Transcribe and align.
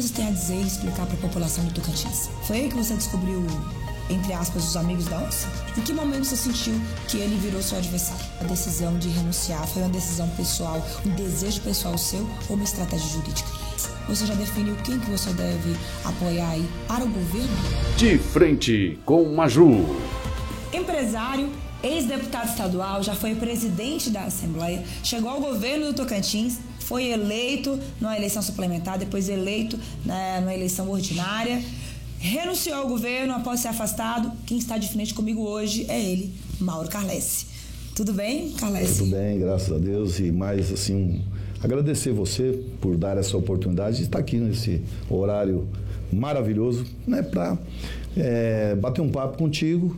você 0.00 0.14
tem 0.14 0.28
a 0.28 0.30
dizer 0.30 0.56
e 0.56 0.66
explicar 0.66 1.04
para 1.04 1.14
a 1.14 1.20
população 1.20 1.62
do 1.64 1.74
Tocantins? 1.74 2.30
Foi 2.46 2.56
aí 2.56 2.68
que 2.70 2.76
você 2.76 2.94
descobriu, 2.94 3.44
entre 4.08 4.32
aspas, 4.32 4.64
os 4.68 4.76
amigos 4.76 5.04
da 5.04 5.18
onça? 5.18 5.46
Em 5.76 5.82
que 5.82 5.92
momento 5.92 6.24
você 6.24 6.36
sentiu 6.36 6.74
que 7.06 7.18
ele 7.18 7.36
virou 7.36 7.62
seu 7.62 7.76
adversário? 7.76 8.24
A 8.40 8.44
decisão 8.44 8.98
de 8.98 9.08
renunciar 9.10 9.66
foi 9.66 9.82
uma 9.82 9.90
decisão 9.90 10.26
pessoal, 10.30 10.82
um 11.04 11.10
desejo 11.10 11.60
pessoal 11.60 11.98
seu 11.98 12.26
ou 12.48 12.56
uma 12.56 12.64
estratégia 12.64 13.08
jurídica? 13.10 13.48
Você 14.08 14.24
já 14.24 14.34
definiu 14.34 14.74
quem 14.76 14.98
que 14.98 15.10
você 15.10 15.32
deve 15.34 15.76
apoiar 16.04 16.48
aí 16.48 16.66
para 16.88 17.04
o 17.04 17.08
governo? 17.08 17.48
De 17.96 18.16
frente 18.16 18.98
com 19.04 19.34
Maju. 19.34 19.84
Empresário, 20.72 21.50
ex-deputado 21.82 22.48
estadual, 22.48 23.02
já 23.02 23.14
foi 23.14 23.34
presidente 23.34 24.08
da 24.08 24.22
Assembleia, 24.22 24.82
chegou 25.04 25.30
ao 25.30 25.40
governo 25.40 25.86
do 25.86 25.94
Tocantins, 25.94 26.58
foi 26.90 27.04
eleito 27.12 27.78
numa 28.00 28.16
eleição 28.16 28.42
suplementar, 28.42 28.98
depois 28.98 29.28
eleito 29.28 29.78
né, 30.04 30.40
numa 30.40 30.52
eleição 30.52 30.90
ordinária, 30.90 31.62
renunciou 32.18 32.78
ao 32.78 32.88
governo 32.88 33.32
após 33.32 33.60
ser 33.60 33.68
afastado. 33.68 34.32
Quem 34.44 34.58
está 34.58 34.76
de 34.76 34.88
frente 34.88 35.14
comigo 35.14 35.42
hoje 35.42 35.86
é 35.88 36.02
ele, 36.02 36.34
Mauro 36.58 36.88
Carlesse. 36.88 37.46
Tudo 37.94 38.12
bem, 38.12 38.50
Carlesse? 38.54 39.04
Tudo 39.04 39.12
bem, 39.12 39.38
graças 39.38 39.70
a 39.70 39.78
Deus. 39.78 40.18
E 40.18 40.32
mais 40.32 40.72
assim, 40.72 40.96
um, 40.96 41.20
agradecer 41.62 42.12
você 42.12 42.60
por 42.80 42.96
dar 42.96 43.16
essa 43.16 43.36
oportunidade 43.36 43.98
de 43.98 44.02
estar 44.02 44.18
aqui 44.18 44.38
nesse 44.38 44.82
horário 45.08 45.68
maravilhoso, 46.12 46.84
né, 47.06 47.22
para 47.22 47.56
é, 48.16 48.74
bater 48.74 49.00
um 49.00 49.10
papo 49.10 49.38
contigo. 49.38 49.96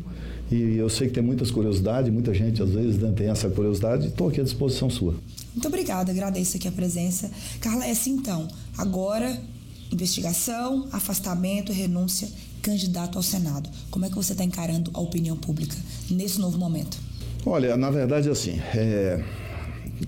E 0.50 0.76
eu 0.76 0.90
sei 0.90 1.08
que 1.08 1.14
tem 1.14 1.22
muitas 1.22 1.50
curiosidades, 1.50 2.12
muita 2.12 2.34
gente 2.34 2.62
às 2.62 2.68
vezes 2.68 2.98
né, 2.98 3.10
tem 3.16 3.30
essa 3.30 3.48
curiosidade. 3.48 4.08
Estou 4.08 4.28
aqui 4.28 4.42
à 4.42 4.44
disposição 4.44 4.90
sua. 4.90 5.14
Muito 5.52 5.68
obrigada, 5.68 6.10
agradeço 6.10 6.56
aqui 6.56 6.66
a 6.66 6.72
presença. 6.72 7.30
Carla, 7.60 7.86
essa 7.86 8.08
então, 8.08 8.48
agora, 8.76 9.38
investigação, 9.92 10.88
afastamento, 10.92 11.72
renúncia, 11.72 12.28
candidato 12.62 13.18
ao 13.18 13.22
Senado. 13.22 13.68
Como 13.90 14.04
é 14.04 14.08
que 14.08 14.14
você 14.14 14.32
está 14.32 14.44
encarando 14.44 14.90
a 14.94 15.00
opinião 15.00 15.36
pública 15.36 15.76
nesse 16.10 16.40
novo 16.40 16.58
momento? 16.58 16.96
Olha, 17.44 17.76
na 17.76 17.90
verdade, 17.90 18.30
assim, 18.30 18.60
é, 18.74 19.22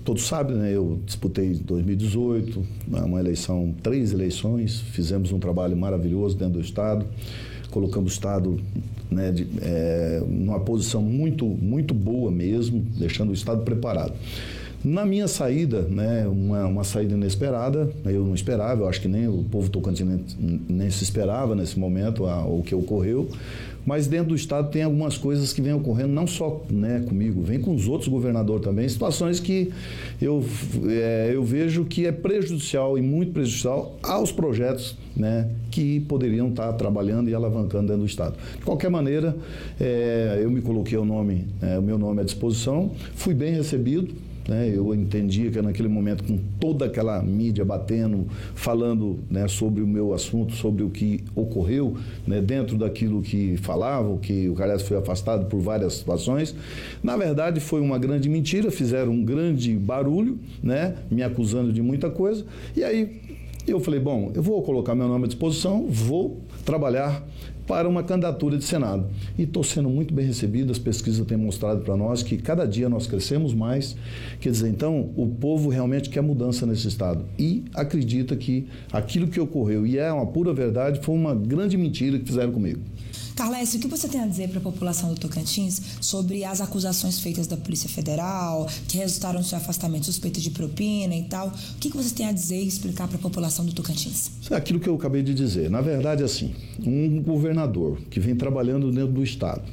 todos 0.03 0.25
sabem, 0.25 0.55
né? 0.55 0.71
Eu 0.71 0.99
disputei 1.05 1.51
em 1.51 1.57
2018, 1.57 2.65
né, 2.87 3.01
uma 3.01 3.19
eleição, 3.19 3.75
três 3.83 4.13
eleições, 4.13 4.79
fizemos 4.79 5.31
um 5.31 5.39
trabalho 5.39 5.75
maravilhoso 5.75 6.37
dentro 6.37 6.53
do 6.53 6.61
Estado, 6.61 7.05
colocamos 7.69 8.11
o 8.11 8.13
Estado 8.13 8.59
né, 9.11 9.31
de, 9.31 9.47
é, 9.61 10.23
numa 10.25 10.59
posição 10.59 11.01
muito, 11.01 11.45
muito 11.45 11.93
boa 11.93 12.31
mesmo, 12.31 12.79
deixando 12.97 13.29
o 13.29 13.33
Estado 13.33 13.63
preparado. 13.63 14.13
Na 14.85 15.03
minha 15.03 15.27
saída, 15.27 15.81
né, 15.81 16.27
uma, 16.27 16.67
uma 16.67 16.83
saída 16.83 17.15
inesperada, 17.15 17.89
eu 18.05 18.23
não 18.23 18.35
esperava, 18.35 18.83
eu 18.83 18.87
acho 18.87 19.01
que 19.01 19.07
nem 19.07 19.27
o 19.27 19.43
povo 19.49 19.67
tocantinense 19.67 20.37
nem 20.39 20.91
se 20.91 21.03
esperava 21.03 21.55
nesse 21.55 21.79
momento 21.79 22.27
a, 22.27 22.45
o 22.45 22.61
que 22.61 22.75
ocorreu, 22.75 23.27
mas 23.83 24.05
dentro 24.05 24.27
do 24.27 24.35
Estado 24.35 24.69
tem 24.69 24.83
algumas 24.83 25.17
coisas 25.17 25.51
que 25.51 25.59
vêm 25.59 25.73
ocorrendo, 25.73 26.09
não 26.09 26.27
só 26.27 26.63
né, 26.69 27.03
comigo, 27.07 27.41
vem 27.41 27.59
com 27.59 27.73
os 27.73 27.87
outros 27.87 28.07
governadores 28.07 28.63
também, 28.63 28.87
situações 28.87 29.39
que 29.39 29.71
eu, 30.21 30.45
é, 30.87 31.31
eu 31.33 31.43
vejo 31.43 31.85
que 31.85 32.05
é 32.05 32.11
prejudicial 32.11 32.95
e 32.95 33.01
muito 33.01 33.31
prejudicial 33.31 33.97
aos 34.03 34.31
projetos 34.31 34.95
né, 35.17 35.49
que 35.71 36.01
poderiam 36.01 36.49
estar 36.49 36.71
trabalhando 36.73 37.27
e 37.27 37.33
alavancando 37.33 37.87
dentro 37.87 38.03
do 38.03 38.07
Estado. 38.07 38.35
De 38.59 38.63
qualquer 38.63 38.91
maneira, 38.91 39.35
é, 39.81 40.41
eu 40.43 40.51
me 40.51 40.61
coloquei 40.61 40.97
o, 40.99 41.05
nome, 41.05 41.47
é, 41.59 41.79
o 41.79 41.81
meu 41.81 41.97
nome 41.97 42.21
à 42.21 42.23
disposição, 42.23 42.91
fui 43.15 43.33
bem 43.33 43.51
recebido, 43.51 44.13
né? 44.47 44.71
Eu 44.73 44.93
entendia 44.93 45.49
que 45.49 45.61
naquele 45.61 45.87
momento, 45.87 46.23
com 46.23 46.37
toda 46.59 46.85
aquela 46.85 47.21
mídia 47.21 47.65
batendo, 47.65 48.27
falando 48.53 49.19
né, 49.29 49.47
sobre 49.47 49.81
o 49.81 49.87
meu 49.87 50.13
assunto, 50.13 50.53
sobre 50.53 50.83
o 50.83 50.89
que 50.89 51.23
ocorreu 51.35 51.97
né, 52.25 52.41
dentro 52.41 52.77
daquilo 52.77 53.21
que 53.21 53.57
falavam, 53.57 54.17
que 54.17 54.49
o 54.49 54.53
Calhas 54.53 54.81
foi 54.81 54.97
afastado 54.97 55.45
por 55.47 55.59
várias 55.59 55.93
situações, 55.93 56.55
na 57.01 57.17
verdade 57.17 57.59
foi 57.59 57.81
uma 57.81 57.97
grande 57.97 58.29
mentira, 58.29 58.71
fizeram 58.71 59.11
um 59.11 59.23
grande 59.23 59.73
barulho, 59.75 60.37
né, 60.61 60.95
me 61.09 61.23
acusando 61.23 61.71
de 61.73 61.81
muita 61.81 62.09
coisa, 62.09 62.45
e 62.75 62.83
aí 62.83 63.21
eu 63.67 63.79
falei, 63.79 63.99
bom, 63.99 64.31
eu 64.35 64.43
vou 64.43 64.61
colocar 64.61 64.93
meu 64.93 65.07
nome 65.07 65.25
à 65.25 65.27
disposição, 65.27 65.87
vou 65.87 66.39
trabalhar 66.63 67.23
para 67.67 67.87
uma 67.87 68.03
candidatura 68.03 68.57
de 68.57 68.63
Senado. 68.63 69.07
E 69.37 69.43
estou 69.43 69.63
sendo 69.63 69.89
muito 69.89 70.13
bem 70.13 70.25
recebido, 70.25 70.71
as 70.71 70.79
pesquisas 70.79 71.25
têm 71.25 71.37
mostrado 71.37 71.81
para 71.81 71.95
nós 71.95 72.23
que 72.23 72.37
cada 72.37 72.65
dia 72.65 72.89
nós 72.89 73.07
crescemos 73.07 73.53
mais. 73.53 73.95
Quer 74.39 74.51
dizer, 74.51 74.69
então, 74.69 75.11
o 75.15 75.27
povo 75.27 75.69
realmente 75.69 76.09
quer 76.09 76.21
mudança 76.21 76.65
nesse 76.65 76.87
Estado 76.87 77.25
e 77.37 77.65
acredita 77.73 78.35
que 78.35 78.67
aquilo 78.91 79.27
que 79.27 79.39
ocorreu, 79.39 79.85
e 79.85 79.97
é 79.97 80.11
uma 80.11 80.25
pura 80.25 80.53
verdade, 80.53 80.99
foi 81.01 81.15
uma 81.15 81.35
grande 81.35 81.77
mentira 81.77 82.19
que 82.19 82.25
fizeram 82.25 82.51
comigo. 82.51 82.81
Carles, 83.35 83.73
o 83.73 83.79
que 83.79 83.87
você 83.87 84.07
tem 84.07 84.21
a 84.21 84.27
dizer 84.27 84.47
para 84.47 84.59
a 84.59 84.61
população 84.61 85.13
do 85.13 85.19
Tocantins 85.19 85.81
sobre 85.99 86.45
as 86.45 86.61
acusações 86.61 87.19
feitas 87.19 87.47
da 87.47 87.57
Polícia 87.57 87.89
Federal, 87.89 88.65
que 88.87 88.97
resultaram 88.97 89.39
no 89.39 89.45
seu 89.45 89.57
afastamento 89.57 90.05
suspeito 90.05 90.39
de 90.39 90.51
propina 90.51 91.13
e 91.13 91.23
tal? 91.23 91.49
O 91.49 91.77
que 91.77 91.89
você 91.89 92.15
tem 92.15 92.27
a 92.27 92.31
dizer 92.31 92.63
e 92.63 92.67
explicar 92.67 93.09
para 93.09 93.17
a 93.17 93.19
população 93.19 93.65
do 93.65 93.73
Tocantins? 93.73 94.31
É 94.49 94.55
aquilo 94.55 94.79
que 94.79 94.87
eu 94.87 94.95
acabei 94.95 95.21
de 95.21 95.33
dizer. 95.33 95.69
Na 95.69 95.81
verdade, 95.81 96.23
assim, 96.23 96.55
um 96.79 97.21
governador 97.21 97.99
que 98.09 98.21
vem 98.21 98.37
trabalhando 98.37 98.89
dentro 98.89 99.11
do 99.11 99.21
Estado, 99.21 99.63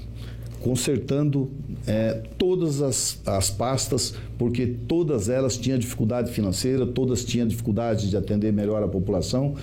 consertando 0.61 1.49
é, 1.87 2.21
todas 2.37 2.83
as, 2.83 3.21
as 3.25 3.49
pastas, 3.49 4.15
porque 4.39 4.67
todas 4.67 5.29
elas 5.29 5.56
tinham 5.56 5.79
dificuldade 5.79 6.33
financeira, 6.33 6.84
todas 6.84 7.25
tinham 7.25 7.47
dificuldade 7.47 8.11
de 8.11 8.17
atender 8.17 8.53
melhor 8.53 8.83
a 8.83 8.89
população, 8.89 9.55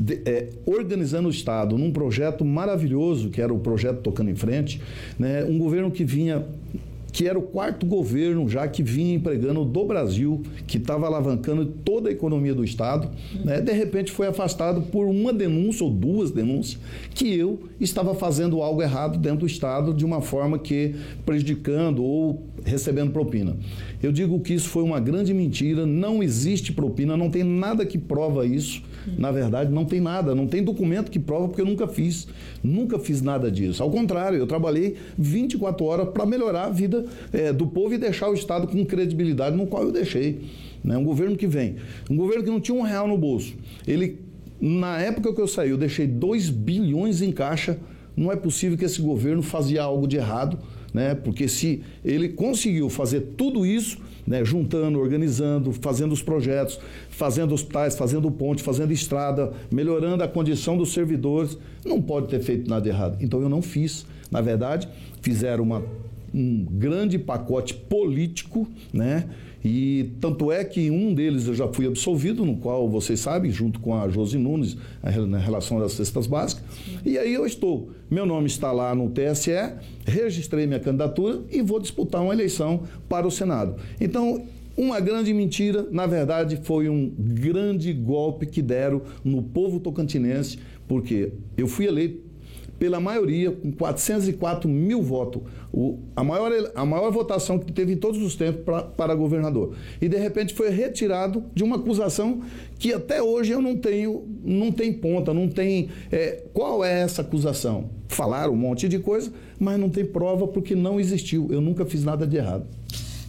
de, 0.00 0.22
é, 0.24 0.48
organizando 0.64 1.28
o 1.28 1.30
Estado 1.30 1.76
num 1.76 1.92
projeto 1.92 2.44
maravilhoso, 2.44 3.28
que 3.28 3.40
era 3.40 3.52
o 3.52 3.58
projeto 3.58 4.00
Tocando 4.00 4.30
em 4.30 4.34
Frente, 4.34 4.80
né, 5.18 5.44
um 5.44 5.58
governo 5.58 5.90
que 5.90 6.04
vinha 6.04 6.46
que 7.12 7.26
era 7.26 7.36
o 7.36 7.42
quarto 7.42 7.84
governo 7.86 8.48
já 8.48 8.68
que 8.68 8.84
vinha 8.84 9.16
empregando 9.16 9.64
do 9.64 9.84
Brasil, 9.84 10.42
que 10.64 10.78
estava 10.78 11.06
alavancando 11.06 11.66
toda 11.66 12.08
a 12.08 12.12
economia 12.12 12.54
do 12.54 12.64
Estado, 12.64 13.10
né? 13.44 13.60
de 13.60 13.72
repente 13.72 14.12
foi 14.12 14.28
afastado 14.28 14.82
por 14.82 15.06
uma 15.06 15.32
denúncia 15.32 15.84
ou 15.84 15.90
duas 15.90 16.30
denúncias 16.30 16.80
que 17.12 17.34
eu 17.34 17.58
estava 17.80 18.14
fazendo 18.14 18.62
algo 18.62 18.80
errado 18.80 19.18
dentro 19.18 19.40
do 19.40 19.46
Estado 19.46 19.92
de 19.92 20.04
uma 20.04 20.20
forma 20.20 20.56
que 20.56 20.94
prejudicando 21.26 22.02
ou 22.04 22.44
recebendo 22.64 23.10
propina. 23.10 23.56
Eu 24.00 24.12
digo 24.12 24.38
que 24.38 24.54
isso 24.54 24.68
foi 24.68 24.82
uma 24.82 25.00
grande 25.00 25.34
mentira, 25.34 25.84
não 25.84 26.22
existe 26.22 26.72
propina, 26.72 27.16
não 27.16 27.28
tem 27.28 27.42
nada 27.42 27.84
que 27.84 27.98
prova 27.98 28.46
isso. 28.46 28.82
Na 29.18 29.30
verdade, 29.30 29.72
não 29.72 29.84
tem 29.84 30.00
nada, 30.00 30.34
não 30.34 30.46
tem 30.46 30.62
documento 30.62 31.10
que 31.10 31.18
prova, 31.18 31.48
porque 31.48 31.60
eu 31.60 31.66
nunca 31.66 31.86
fiz. 31.86 32.26
Nunca 32.62 32.98
fiz 32.98 33.22
nada 33.22 33.50
disso. 33.50 33.82
Ao 33.82 33.90
contrário, 33.90 34.38
eu 34.38 34.46
trabalhei 34.46 34.96
24 35.18 35.84
horas 35.84 36.08
para 36.10 36.26
melhorar 36.26 36.64
a 36.64 36.70
vida 36.70 37.04
é, 37.32 37.52
do 37.52 37.66
povo 37.66 37.94
e 37.94 37.98
deixar 37.98 38.28
o 38.28 38.34
Estado 38.34 38.66
com 38.66 38.84
credibilidade 38.84 39.56
no 39.56 39.66
qual 39.66 39.84
eu 39.84 39.92
deixei. 39.92 40.40
Né? 40.82 40.96
Um 40.96 41.04
governo 41.04 41.36
que 41.36 41.46
vem, 41.46 41.76
um 42.08 42.16
governo 42.16 42.44
que 42.44 42.50
não 42.50 42.60
tinha 42.60 42.76
um 42.76 42.82
real 42.82 43.06
no 43.06 43.16
bolso. 43.16 43.54
Ele, 43.86 44.18
na 44.60 44.98
época 44.98 45.32
que 45.32 45.40
eu 45.40 45.48
saí, 45.48 45.70
eu 45.70 45.78
deixei 45.78 46.06
2 46.06 46.50
bilhões 46.50 47.22
em 47.22 47.32
caixa. 47.32 47.78
Não 48.16 48.30
é 48.30 48.36
possível 48.36 48.76
que 48.76 48.84
esse 48.84 49.00
governo 49.00 49.42
fazia 49.42 49.82
algo 49.82 50.06
de 50.06 50.16
errado, 50.16 50.58
né? 50.92 51.14
Porque 51.14 51.48
se 51.48 51.82
ele 52.04 52.30
conseguiu 52.30 52.90
fazer 52.90 53.20
tudo 53.36 53.64
isso, 53.64 53.98
né, 54.30 54.44
juntando, 54.44 55.00
organizando, 55.00 55.72
fazendo 55.72 56.12
os 56.12 56.22
projetos, 56.22 56.78
fazendo 57.08 57.52
hospitais, 57.52 57.96
fazendo 57.96 58.30
ponte, 58.30 58.62
fazendo 58.62 58.92
estrada, 58.92 59.52
melhorando 59.72 60.22
a 60.22 60.28
condição 60.28 60.78
dos 60.78 60.92
servidores, 60.92 61.58
não 61.84 62.00
pode 62.00 62.28
ter 62.28 62.40
feito 62.40 62.70
nada 62.70 62.88
errado. 62.88 63.18
Então 63.20 63.42
eu 63.42 63.48
não 63.48 63.60
fiz. 63.60 64.06
Na 64.30 64.40
verdade, 64.40 64.88
fizeram 65.20 65.64
uma 65.64 65.82
um 66.32 66.64
grande 66.64 67.18
pacote 67.18 67.74
político, 67.74 68.68
né? 68.92 69.28
E 69.62 70.12
tanto 70.20 70.50
é 70.50 70.64
que 70.64 70.90
um 70.90 71.12
deles 71.12 71.46
eu 71.46 71.54
já 71.54 71.68
fui 71.68 71.86
absolvido, 71.86 72.46
no 72.46 72.56
qual 72.56 72.88
vocês 72.88 73.20
sabem, 73.20 73.50
junto 73.50 73.78
com 73.78 73.94
a 73.94 74.08
Josi 74.08 74.38
Nunes, 74.38 74.76
na 75.28 75.38
relação 75.38 75.78
das 75.78 75.92
cestas 75.92 76.26
básicas. 76.26 76.64
E 77.04 77.18
aí 77.18 77.34
eu 77.34 77.44
estou. 77.44 77.90
Meu 78.10 78.24
nome 78.24 78.46
está 78.46 78.72
lá 78.72 78.94
no 78.94 79.10
TSE, 79.10 79.50
registrei 80.06 80.66
minha 80.66 80.80
candidatura 80.80 81.42
e 81.50 81.60
vou 81.60 81.78
disputar 81.78 82.22
uma 82.22 82.32
eleição 82.32 82.84
para 83.08 83.26
o 83.26 83.30
Senado. 83.30 83.76
Então, 84.00 84.46
uma 84.76 84.98
grande 84.98 85.34
mentira, 85.34 85.86
na 85.90 86.06
verdade, 86.06 86.58
foi 86.62 86.88
um 86.88 87.12
grande 87.18 87.92
golpe 87.92 88.46
que 88.46 88.62
deram 88.62 89.02
no 89.22 89.42
povo 89.42 89.78
tocantinense, 89.78 90.58
porque 90.88 91.34
eu 91.58 91.68
fui 91.68 91.86
eleito 91.86 92.29
pela 92.80 92.98
maioria, 92.98 93.52
com 93.52 93.70
404 93.70 94.66
mil 94.66 95.02
votos. 95.02 95.42
O, 95.70 95.98
a, 96.16 96.24
maior, 96.24 96.50
a 96.74 96.86
maior 96.86 97.12
votação 97.12 97.58
que 97.58 97.70
teve 97.70 97.92
em 97.92 97.96
todos 97.96 98.20
os 98.22 98.34
tempos 98.34 98.64
pra, 98.64 98.82
para 98.82 99.14
governador. 99.14 99.76
E, 100.00 100.08
de 100.08 100.16
repente, 100.16 100.54
foi 100.54 100.70
retirado 100.70 101.44
de 101.54 101.62
uma 101.62 101.76
acusação 101.76 102.40
que 102.78 102.94
até 102.94 103.22
hoje 103.22 103.52
eu 103.52 103.60
não 103.60 103.76
tenho, 103.76 104.26
não 104.42 104.72
tem 104.72 104.94
ponta, 104.94 105.34
não 105.34 105.46
tem. 105.46 105.90
É, 106.10 106.42
qual 106.54 106.82
é 106.82 107.02
essa 107.02 107.20
acusação? 107.20 107.90
Falaram 108.08 108.54
um 108.54 108.56
monte 108.56 108.88
de 108.88 108.98
coisa, 108.98 109.30
mas 109.58 109.78
não 109.78 109.90
tem 109.90 110.04
prova 110.04 110.48
porque 110.48 110.74
não 110.74 110.98
existiu. 110.98 111.48
Eu 111.50 111.60
nunca 111.60 111.84
fiz 111.84 112.02
nada 112.02 112.26
de 112.26 112.38
errado. 112.38 112.66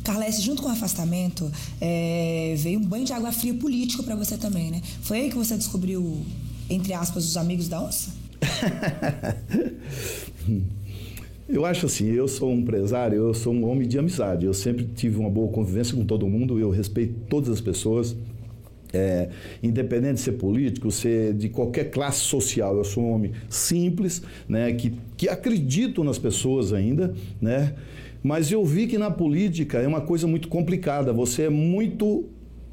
Carles, 0.01 0.41
junto 0.41 0.63
com 0.63 0.69
o 0.69 0.71
afastamento, 0.71 1.51
é, 1.81 2.55
veio 2.57 2.79
um 2.79 2.85
banho 2.85 3.03
de 3.03 3.11
água 3.11 3.33
fria 3.33 3.53
político 3.53 4.01
para 4.01 4.15
você 4.15 4.37
também, 4.37 4.71
né? 4.71 4.81
Foi 5.01 5.19
aí 5.19 5.29
que 5.29 5.35
você 5.35 5.57
descobriu, 5.57 6.21
entre 6.69 6.93
aspas, 6.93 7.25
os 7.25 7.35
amigos 7.35 7.67
da 7.67 7.83
onça? 7.83 8.20
Eu 11.51 11.65
acho 11.65 11.85
assim, 11.85 12.09
eu 12.09 12.29
sou 12.29 12.49
um 12.49 12.59
empresário, 12.59 13.17
eu 13.17 13.33
sou 13.33 13.53
um 13.53 13.69
homem 13.69 13.85
de 13.85 13.99
amizade. 13.99 14.45
Eu 14.45 14.53
sempre 14.53 14.85
tive 14.85 15.19
uma 15.19 15.29
boa 15.29 15.51
convivência 15.51 15.93
com 15.93 16.05
todo 16.05 16.25
mundo, 16.25 16.57
eu 16.57 16.69
respeito 16.69 17.13
todas 17.27 17.49
as 17.49 17.59
pessoas. 17.59 18.15
É, 18.93 19.29
independente 19.61 20.15
de 20.15 20.19
ser 20.21 20.33
político, 20.33 20.89
ser 20.91 21.33
de 21.33 21.49
qualquer 21.49 21.91
classe 21.91 22.19
social, 22.19 22.75
eu 22.75 22.83
sou 22.83 23.03
um 23.03 23.13
homem 23.13 23.31
simples, 23.49 24.21
né, 24.49 24.73
que, 24.73 24.93
que 25.15 25.29
acredito 25.29 26.03
nas 26.03 26.17
pessoas 26.17 26.73
ainda, 26.73 27.13
né, 27.39 27.73
mas 28.21 28.51
eu 28.51 28.65
vi 28.65 28.87
que 28.87 28.97
na 28.97 29.09
política 29.09 29.77
é 29.77 29.87
uma 29.87 30.01
coisa 30.01 30.27
muito 30.27 30.49
complicada, 30.49 31.13
você 31.13 31.43
é 31.43 31.49
muito 31.49 32.25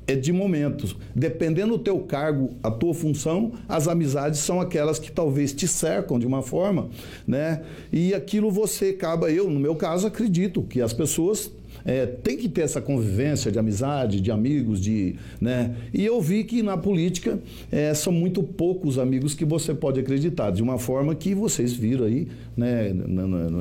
é 0.08 0.16
de 0.16 0.32
momentos. 0.32 0.96
Dependendo 1.14 1.76
do 1.76 1.78
teu 1.78 2.00
cargo, 2.00 2.54
a 2.62 2.70
tua 2.70 2.94
função, 2.94 3.52
as 3.68 3.86
amizades 3.86 4.40
são 4.40 4.58
aquelas 4.58 4.98
que 4.98 5.12
talvez 5.12 5.52
te 5.52 5.68
cercam 5.68 6.18
de 6.18 6.26
uma 6.26 6.42
forma, 6.42 6.88
né? 7.26 7.62
E 7.92 8.14
aquilo 8.14 8.50
você 8.50 8.86
acaba, 8.86 9.30
eu 9.30 9.50
no 9.50 9.60
meu 9.60 9.76
caso 9.76 10.06
acredito 10.06 10.62
que 10.62 10.80
as 10.80 10.94
pessoas 10.94 11.52
é, 11.84 12.06
tem 12.06 12.36
que 12.36 12.48
ter 12.48 12.62
essa 12.62 12.80
convivência 12.80 13.52
de 13.52 13.58
amizade, 13.58 14.20
de 14.20 14.30
amigos, 14.30 14.80
de, 14.80 15.14
né? 15.38 15.76
E 15.92 16.04
eu 16.04 16.20
vi 16.22 16.42
que 16.42 16.62
na 16.62 16.76
política 16.76 17.38
é, 17.70 17.92
são 17.92 18.12
muito 18.12 18.42
poucos 18.42 18.98
amigos 18.98 19.34
que 19.34 19.44
você 19.44 19.74
pode 19.74 20.00
acreditar, 20.00 20.50
de 20.50 20.62
uma 20.62 20.78
forma 20.78 21.14
que 21.14 21.34
vocês 21.34 21.74
viram 21.74 22.06
aí, 22.06 22.28
né? 22.56 22.94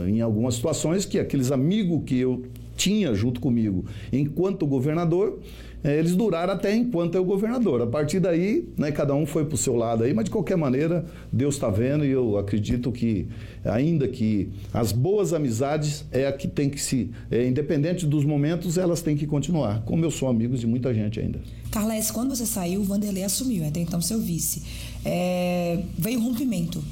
Em 0.07 0.21
algumas 0.21 0.55
situações 0.55 1.05
que 1.05 1.19
aqueles 1.19 1.51
amigos 1.51 2.03
que 2.05 2.17
eu 2.17 2.43
tinha 2.77 3.13
junto 3.15 3.41
comigo 3.41 3.85
enquanto 4.13 4.65
governador 4.67 5.39
eles 5.83 6.15
duraram 6.15 6.53
até 6.53 6.75
enquanto 6.75 7.15
é 7.15 7.19
o 7.19 7.23
governador. 7.23 7.81
A 7.81 7.87
partir 7.87 8.19
daí, 8.19 8.67
né, 8.77 8.91
cada 8.91 9.13
um 9.13 9.25
foi 9.25 9.45
para 9.45 9.55
o 9.55 9.57
seu 9.57 9.75
lado 9.75 10.03
aí, 10.03 10.13
mas 10.13 10.25
de 10.25 10.31
qualquer 10.31 10.57
maneira, 10.57 11.05
Deus 11.31 11.55
está 11.55 11.69
vendo 11.69 12.03
e 12.03 12.09
eu 12.09 12.37
acredito 12.37 12.91
que, 12.91 13.27
ainda 13.63 14.07
que 14.07 14.49
as 14.73 14.91
boas 14.91 15.33
amizades 15.33 16.05
é 16.11 16.27
a 16.27 16.33
que 16.33 16.47
tem 16.47 16.69
que 16.69 16.81
se, 16.81 17.11
é, 17.29 17.47
independente 17.47 18.05
dos 18.05 18.25
momentos, 18.25 18.77
elas 18.77 19.01
têm 19.01 19.15
que 19.15 19.27
continuar, 19.27 19.83
como 19.83 20.03
eu 20.03 20.11
sou 20.11 20.27
amigo 20.27 20.57
de 20.57 20.65
muita 20.65 20.93
gente 20.93 21.19
ainda. 21.19 21.39
Carles, 21.71 22.09
quando 22.11 22.35
você 22.35 22.45
saiu, 22.45 22.81
o 22.81 22.83
Vanderlei 22.83 23.23
assumiu, 23.23 23.65
até 23.65 23.79
então 23.79 24.01
seu 24.01 24.19
vice. 24.19 24.63
É, 25.05 25.83
veio 25.97 26.19
rompimento. 26.19 26.83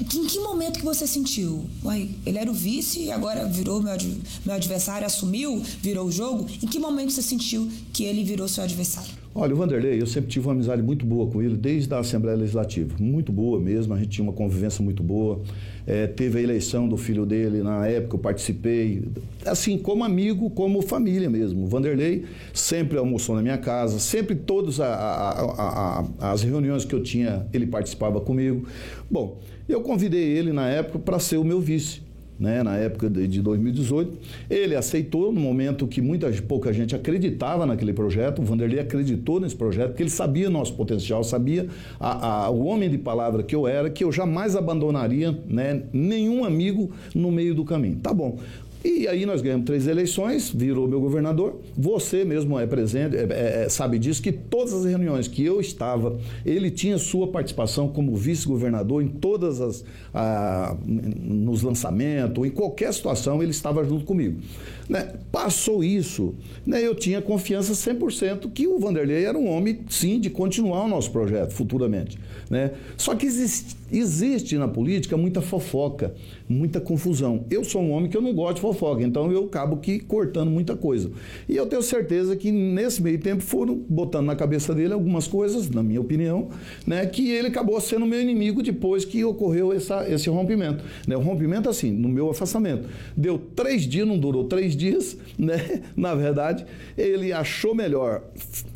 Em 0.00 0.26
que 0.26 0.38
momento 0.40 0.78
que 0.78 0.84
você 0.84 1.06
sentiu? 1.06 1.64
Uai, 1.84 2.10
ele 2.24 2.38
era 2.38 2.50
o 2.50 2.54
vice 2.54 3.04
e 3.04 3.12
agora 3.12 3.46
virou 3.46 3.82
meu, 3.82 3.96
meu 4.44 4.54
adversário, 4.54 5.06
assumiu, 5.06 5.62
virou 5.80 6.06
o 6.06 6.12
jogo. 6.12 6.46
Em 6.62 6.66
que 6.66 6.78
momento 6.78 7.12
você 7.12 7.22
sentiu 7.22 7.70
que 7.92 8.04
ele 8.04 8.24
virou 8.24 8.48
seu 8.48 8.64
adversário? 8.64 9.17
Olha, 9.34 9.54
o 9.54 9.56
Vanderlei, 9.56 10.00
eu 10.00 10.06
sempre 10.06 10.30
tive 10.30 10.46
uma 10.46 10.52
amizade 10.52 10.82
muito 10.82 11.04
boa 11.04 11.30
com 11.30 11.40
ele, 11.40 11.56
desde 11.56 11.92
a 11.94 11.98
Assembleia 11.98 12.36
Legislativa. 12.36 12.96
Muito 12.98 13.30
boa 13.30 13.60
mesmo, 13.60 13.94
a 13.94 13.98
gente 13.98 14.08
tinha 14.08 14.24
uma 14.24 14.32
convivência 14.32 14.82
muito 14.82 15.02
boa. 15.02 15.40
É, 15.86 16.06
teve 16.06 16.38
a 16.38 16.42
eleição 16.42 16.88
do 16.88 16.96
filho 16.96 17.24
dele, 17.24 17.62
na 17.62 17.86
época 17.86 18.16
eu 18.16 18.18
participei. 18.18 19.04
Assim, 19.44 19.78
como 19.78 20.02
amigo, 20.02 20.50
como 20.50 20.82
família 20.82 21.30
mesmo. 21.30 21.64
O 21.64 21.66
Vanderlei 21.66 22.24
sempre 22.52 22.98
almoçou 22.98 23.36
na 23.36 23.42
minha 23.42 23.58
casa, 23.58 23.98
sempre 23.98 24.34
todas 24.34 24.80
as 24.80 26.42
reuniões 26.42 26.84
que 26.84 26.94
eu 26.94 27.02
tinha, 27.02 27.46
ele 27.52 27.66
participava 27.66 28.20
comigo. 28.20 28.66
Bom, 29.10 29.38
eu 29.68 29.82
convidei 29.82 30.24
ele 30.24 30.52
na 30.52 30.68
época 30.68 30.98
para 30.98 31.18
ser 31.18 31.36
o 31.36 31.44
meu 31.44 31.60
vice. 31.60 32.07
Né, 32.38 32.62
na 32.62 32.76
época 32.76 33.10
de 33.10 33.42
2018, 33.42 34.16
ele 34.48 34.76
aceitou 34.76 35.32
no 35.32 35.40
momento 35.40 35.88
que 35.88 36.00
muita 36.00 36.30
pouca 36.46 36.72
gente 36.72 36.94
acreditava 36.94 37.66
naquele 37.66 37.92
projeto. 37.92 38.40
O 38.40 38.44
Vanderlei 38.44 38.78
acreditou 38.78 39.40
nesse 39.40 39.56
projeto, 39.56 39.88
porque 39.88 40.04
ele 40.04 40.10
sabia 40.10 40.48
nosso 40.48 40.74
potencial, 40.74 41.24
sabia 41.24 41.66
a, 41.98 42.44
a, 42.44 42.50
o 42.50 42.64
homem 42.64 42.88
de 42.88 42.96
palavra 42.96 43.42
que 43.42 43.56
eu 43.56 43.66
era, 43.66 43.90
que 43.90 44.04
eu 44.04 44.12
jamais 44.12 44.54
abandonaria 44.54 45.36
né, 45.48 45.82
nenhum 45.92 46.44
amigo 46.44 46.92
no 47.12 47.32
meio 47.32 47.56
do 47.56 47.64
caminho. 47.64 47.96
Tá 47.96 48.14
bom. 48.14 48.38
E 48.84 49.08
aí 49.08 49.26
nós 49.26 49.42
ganhamos 49.42 49.66
três 49.66 49.88
eleições, 49.88 50.50
virou 50.50 50.86
meu 50.86 51.00
governador. 51.00 51.56
Você 51.76 52.24
mesmo 52.24 52.58
é 52.58 52.66
presente, 52.66 53.16
é, 53.16 53.20
é, 53.20 53.64
é, 53.64 53.68
sabe 53.68 53.98
disso, 53.98 54.22
que 54.22 54.30
todas 54.30 54.72
as 54.72 54.84
reuniões 54.84 55.26
que 55.26 55.44
eu 55.44 55.60
estava, 55.60 56.18
ele 56.46 56.70
tinha 56.70 56.96
sua 56.96 57.26
participação 57.26 57.88
como 57.88 58.14
vice-governador 58.14 59.02
em 59.02 59.08
todas 59.08 59.60
as. 59.60 59.84
A, 60.14 60.76
nos 60.86 61.62
lançamentos, 61.62 62.44
em 62.46 62.50
qualquer 62.50 62.92
situação, 62.94 63.42
ele 63.42 63.50
estava 63.50 63.84
junto 63.84 64.04
comigo. 64.04 64.40
Né? 64.88 65.12
Passou 65.30 65.84
isso, 65.84 66.34
né? 66.66 66.84
eu 66.84 66.94
tinha 66.94 67.20
confiança 67.20 67.72
100% 67.72 68.50
que 68.52 68.66
o 68.66 68.78
Vanderlei 68.78 69.24
era 69.24 69.36
um 69.36 69.46
homem, 69.48 69.80
sim, 69.88 70.18
de 70.18 70.30
continuar 70.30 70.84
o 70.84 70.88
nosso 70.88 71.10
projeto 71.10 71.52
futuramente. 71.52 72.18
Né? 72.48 72.72
Só 72.96 73.14
que 73.14 73.26
existe, 73.26 73.76
existe 73.92 74.56
na 74.56 74.68
política 74.68 75.16
muita 75.16 75.40
fofoca, 75.40 76.14
muita 76.48 76.80
confusão. 76.80 77.44
Eu 77.50 77.64
sou 77.64 77.82
um 77.82 77.92
homem 77.92 78.10
que 78.10 78.16
eu 78.16 78.22
não 78.22 78.34
gosto 78.34 78.56
de 78.56 78.60
fofoca, 78.60 79.02
então 79.02 79.30
eu 79.32 79.44
acabo 79.44 79.78
que 79.78 79.98
cortando 79.98 80.50
muita 80.50 80.76
coisa. 80.76 81.10
E 81.48 81.56
eu 81.56 81.66
tenho 81.66 81.82
certeza 81.82 82.36
que 82.36 82.50
nesse 82.50 83.02
meio 83.02 83.18
tempo 83.18 83.42
foram 83.42 83.74
botando 83.88 84.26
na 84.26 84.36
cabeça 84.36 84.74
dele 84.74 84.92
algumas 84.92 85.26
coisas, 85.26 85.68
na 85.70 85.82
minha 85.82 86.00
opinião, 86.00 86.48
né, 86.86 87.04
que 87.06 87.30
ele 87.30 87.48
acabou 87.48 87.80
sendo 87.80 88.06
meu 88.06 88.20
inimigo 88.20 88.62
depois 88.62 89.04
que 89.04 89.24
ocorreu 89.24 89.72
essa, 89.72 90.08
esse 90.08 90.28
rompimento. 90.28 90.84
Né? 91.06 91.16
O 91.16 91.20
rompimento, 91.20 91.68
assim, 91.68 91.90
no 91.90 92.08
meu 92.08 92.30
afastamento. 92.30 92.88
Deu 93.16 93.38
três 93.38 93.82
dias, 93.82 94.06
não 94.06 94.18
durou 94.18 94.44
três 94.44 94.76
dias, 94.76 95.16
né? 95.38 95.82
Na 95.96 96.14
verdade, 96.14 96.64
ele 96.96 97.32
achou 97.32 97.74
melhor 97.74 98.22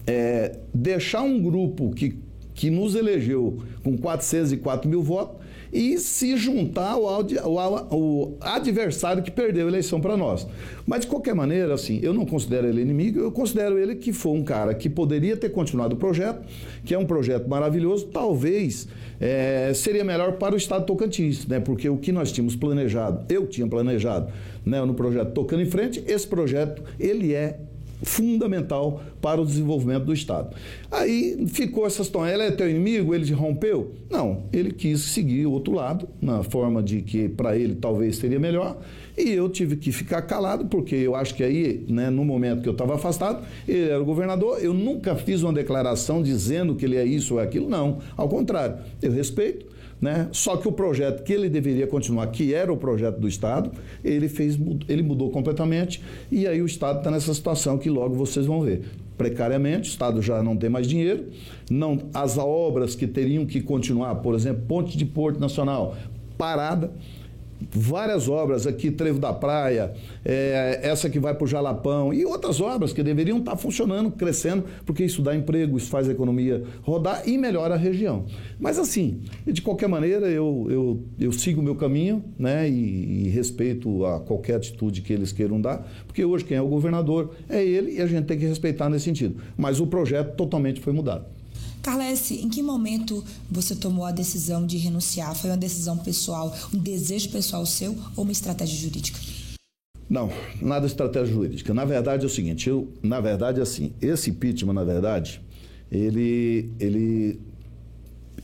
é, 0.06 0.58
deixar 0.74 1.22
um 1.22 1.40
grupo 1.40 1.90
que 1.90 2.16
que 2.54 2.70
nos 2.70 2.94
elegeu 2.94 3.58
com 3.82 3.96
404 3.96 4.88
mil 4.88 5.02
votos 5.02 5.42
e 5.72 5.96
se 5.98 6.36
juntar 6.36 6.90
ao, 6.90 7.06
ao, 7.06 7.58
ao 7.58 8.36
adversário 8.40 9.22
que 9.22 9.30
perdeu 9.30 9.66
a 9.66 9.68
eleição 9.70 10.00
para 10.00 10.16
nós. 10.16 10.46
Mas, 10.86 11.00
de 11.00 11.06
qualquer 11.06 11.34
maneira, 11.34 11.72
assim, 11.72 11.98
eu 12.02 12.12
não 12.12 12.26
considero 12.26 12.66
ele 12.66 12.82
inimigo, 12.82 13.18
eu 13.20 13.32
considero 13.32 13.78
ele 13.78 13.94
que 13.94 14.12
foi 14.12 14.32
um 14.32 14.44
cara 14.44 14.74
que 14.74 14.90
poderia 14.90 15.36
ter 15.36 15.48
continuado 15.48 15.94
o 15.94 15.98
projeto, 15.98 16.46
que 16.84 16.92
é 16.92 16.98
um 16.98 17.06
projeto 17.06 17.48
maravilhoso, 17.48 18.06
talvez 18.08 18.86
é, 19.18 19.72
seria 19.74 20.04
melhor 20.04 20.32
para 20.32 20.54
o 20.54 20.58
Estado 20.58 20.84
Tocantins, 20.84 21.46
né? 21.46 21.58
porque 21.58 21.88
o 21.88 21.96
que 21.96 22.12
nós 22.12 22.30
tínhamos 22.30 22.54
planejado, 22.54 23.24
eu 23.32 23.46
tinha 23.46 23.66
planejado 23.66 24.30
né, 24.66 24.84
no 24.84 24.92
projeto 24.92 25.32
Tocando 25.32 25.62
em 25.62 25.66
Frente, 25.66 26.04
esse 26.06 26.26
projeto, 26.26 26.82
ele 27.00 27.32
é 27.32 27.58
fundamental 28.02 29.02
para 29.20 29.40
o 29.40 29.46
desenvolvimento 29.46 30.04
do 30.04 30.12
Estado. 30.12 30.54
Aí 30.90 31.46
ficou 31.46 31.86
essa 31.86 32.02
situação, 32.04 32.28
ele 32.28 32.42
é 32.42 32.50
teu 32.50 32.68
inimigo, 32.68 33.14
ele 33.14 33.30
rompeu? 33.32 33.92
Não, 34.10 34.44
ele 34.52 34.72
quis 34.72 35.00
seguir 35.00 35.46
o 35.46 35.52
outro 35.52 35.72
lado, 35.72 36.08
na 36.20 36.42
forma 36.42 36.82
de 36.82 37.02
que 37.02 37.28
para 37.28 37.56
ele 37.56 37.74
talvez 37.74 38.16
seria 38.16 38.38
melhor, 38.38 38.78
e 39.16 39.30
eu 39.30 39.48
tive 39.48 39.76
que 39.76 39.92
ficar 39.92 40.22
calado, 40.22 40.66
porque 40.66 40.94
eu 40.94 41.14
acho 41.14 41.34
que 41.34 41.44
aí, 41.44 41.84
né, 41.88 42.10
no 42.10 42.24
momento 42.24 42.62
que 42.62 42.68
eu 42.68 42.72
estava 42.72 42.94
afastado, 42.94 43.44
ele 43.68 43.88
era 43.88 44.00
o 44.00 44.04
governador, 44.04 44.58
eu 44.62 44.72
nunca 44.74 45.14
fiz 45.14 45.42
uma 45.42 45.52
declaração 45.52 46.22
dizendo 46.22 46.74
que 46.74 46.84
ele 46.84 46.96
é 46.96 47.04
isso 47.04 47.34
ou 47.34 47.40
é 47.40 47.44
aquilo, 47.44 47.68
não, 47.68 47.98
ao 48.16 48.28
contrário, 48.28 48.76
eu 49.00 49.12
respeito, 49.12 49.71
né? 50.02 50.28
Só 50.32 50.56
que 50.56 50.66
o 50.66 50.72
projeto 50.72 51.22
que 51.22 51.32
ele 51.32 51.48
deveria 51.48 51.86
continuar, 51.86 52.26
que 52.26 52.52
era 52.52 52.72
o 52.72 52.76
projeto 52.76 53.20
do 53.20 53.28
Estado, 53.28 53.70
ele 54.04 54.28
fez, 54.28 54.58
ele 54.88 55.00
mudou 55.00 55.30
completamente 55.30 56.02
e 56.30 56.44
aí 56.44 56.60
o 56.60 56.66
Estado 56.66 56.98
está 56.98 57.10
nessa 57.10 57.32
situação 57.32 57.78
que 57.78 57.88
logo 57.88 58.16
vocês 58.16 58.44
vão 58.44 58.60
ver. 58.60 58.82
Precariamente, 59.16 59.88
o 59.88 59.92
Estado 59.92 60.20
já 60.20 60.42
não 60.42 60.56
tem 60.56 60.68
mais 60.68 60.88
dinheiro, 60.88 61.26
não 61.70 61.98
as 62.12 62.36
obras 62.36 62.96
que 62.96 63.06
teriam 63.06 63.46
que 63.46 63.60
continuar, 63.60 64.16
por 64.16 64.34
exemplo, 64.34 64.64
Ponte 64.66 64.98
de 64.98 65.04
Porto 65.04 65.38
Nacional, 65.38 65.96
parada 66.36 66.90
várias 67.70 68.28
obras 68.28 68.66
aqui, 68.66 68.90
Trevo 68.90 69.18
da 69.18 69.32
Praia, 69.32 69.92
é, 70.24 70.80
essa 70.82 71.08
que 71.08 71.18
vai 71.18 71.34
para 71.34 71.44
o 71.44 71.46
Jalapão 71.46 72.12
e 72.12 72.24
outras 72.24 72.60
obras 72.60 72.92
que 72.92 73.02
deveriam 73.02 73.38
estar 73.38 73.52
tá 73.52 73.56
funcionando, 73.56 74.10
crescendo, 74.10 74.64
porque 74.84 75.04
isso 75.04 75.22
dá 75.22 75.34
emprego, 75.34 75.76
isso 75.76 75.88
faz 75.88 76.08
a 76.08 76.12
economia 76.12 76.62
rodar 76.82 77.28
e 77.28 77.36
melhora 77.38 77.74
a 77.74 77.78
região. 77.78 78.24
Mas 78.58 78.78
assim, 78.78 79.20
de 79.46 79.62
qualquer 79.62 79.88
maneira, 79.88 80.28
eu, 80.28 80.66
eu, 80.70 81.02
eu 81.18 81.32
sigo 81.32 81.60
o 81.60 81.64
meu 81.64 81.74
caminho 81.74 82.24
né, 82.38 82.68
e, 82.68 83.26
e 83.26 83.28
respeito 83.28 84.04
a 84.04 84.20
qualquer 84.20 84.56
atitude 84.56 85.02
que 85.02 85.12
eles 85.12 85.32
queiram 85.32 85.60
dar, 85.60 85.86
porque 86.06 86.24
hoje 86.24 86.44
quem 86.44 86.56
é 86.56 86.62
o 86.62 86.68
governador 86.68 87.34
é 87.48 87.64
ele 87.64 87.92
e 87.92 88.00
a 88.00 88.06
gente 88.06 88.26
tem 88.26 88.38
que 88.38 88.46
respeitar 88.46 88.88
nesse 88.88 89.04
sentido. 89.04 89.36
Mas 89.56 89.80
o 89.80 89.86
projeto 89.86 90.36
totalmente 90.36 90.80
foi 90.80 90.92
mudado. 90.92 91.41
Carlesse, 91.82 92.36
em 92.36 92.48
que 92.48 92.62
momento 92.62 93.24
você 93.50 93.74
tomou 93.74 94.04
a 94.04 94.12
decisão 94.12 94.64
de 94.64 94.78
renunciar? 94.78 95.34
Foi 95.34 95.50
uma 95.50 95.56
decisão 95.56 95.98
pessoal, 95.98 96.56
um 96.72 96.78
desejo 96.78 97.30
pessoal 97.30 97.66
seu 97.66 97.98
ou 98.16 98.22
uma 98.22 98.30
estratégia 98.30 98.78
jurídica? 98.78 99.18
Não, 100.08 100.30
nada 100.60 100.86
estratégia 100.86 101.34
jurídica. 101.34 101.74
Na 101.74 101.84
verdade 101.84 102.22
é 102.22 102.26
o 102.26 102.30
seguinte, 102.30 102.68
eu, 102.68 102.92
na 103.02 103.20
verdade 103.20 103.60
assim, 103.60 103.92
esse 104.00 104.30
impeachment, 104.30 104.74
na 104.74 104.84
verdade, 104.84 105.42
ele, 105.90 106.70
ele 106.78 107.40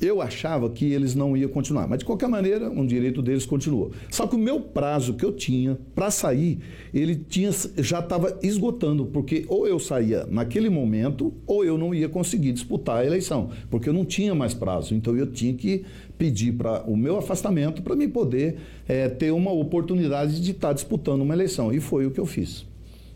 eu 0.00 0.22
achava 0.22 0.70
que 0.70 0.92
eles 0.92 1.14
não 1.14 1.36
iam 1.36 1.48
continuar. 1.48 1.88
Mas, 1.88 2.00
de 2.00 2.04
qualquer 2.04 2.28
maneira, 2.28 2.70
um 2.70 2.86
direito 2.86 3.20
deles 3.20 3.44
continuou. 3.44 3.90
Só 4.10 4.26
que 4.26 4.36
o 4.36 4.38
meu 4.38 4.60
prazo 4.60 5.14
que 5.14 5.24
eu 5.24 5.32
tinha 5.32 5.78
para 5.94 6.10
sair, 6.10 6.58
ele 6.94 7.16
tinha, 7.16 7.50
já 7.78 7.98
estava 7.98 8.38
esgotando, 8.42 9.06
porque 9.06 9.44
ou 9.48 9.66
eu 9.66 9.78
saía 9.78 10.26
naquele 10.30 10.70
momento, 10.70 11.32
ou 11.46 11.64
eu 11.64 11.76
não 11.76 11.94
ia 11.94 12.08
conseguir 12.08 12.52
disputar 12.52 12.98
a 12.98 13.06
eleição, 13.06 13.50
porque 13.70 13.88
eu 13.88 13.92
não 13.92 14.04
tinha 14.04 14.34
mais 14.34 14.54
prazo. 14.54 14.94
Então, 14.94 15.16
eu 15.16 15.26
tinha 15.26 15.54
que 15.54 15.84
pedir 16.16 16.52
para 16.52 16.82
o 16.82 16.96
meu 16.96 17.16
afastamento 17.16 17.82
para 17.82 17.94
me 17.94 18.08
poder 18.08 18.58
é, 18.86 19.08
ter 19.08 19.32
uma 19.32 19.52
oportunidade 19.52 20.40
de 20.40 20.50
estar 20.52 20.68
tá 20.68 20.74
disputando 20.74 21.22
uma 21.22 21.34
eleição. 21.34 21.72
E 21.72 21.80
foi 21.80 22.06
o 22.06 22.10
que 22.10 22.20
eu 22.20 22.26
fiz. 22.26 22.66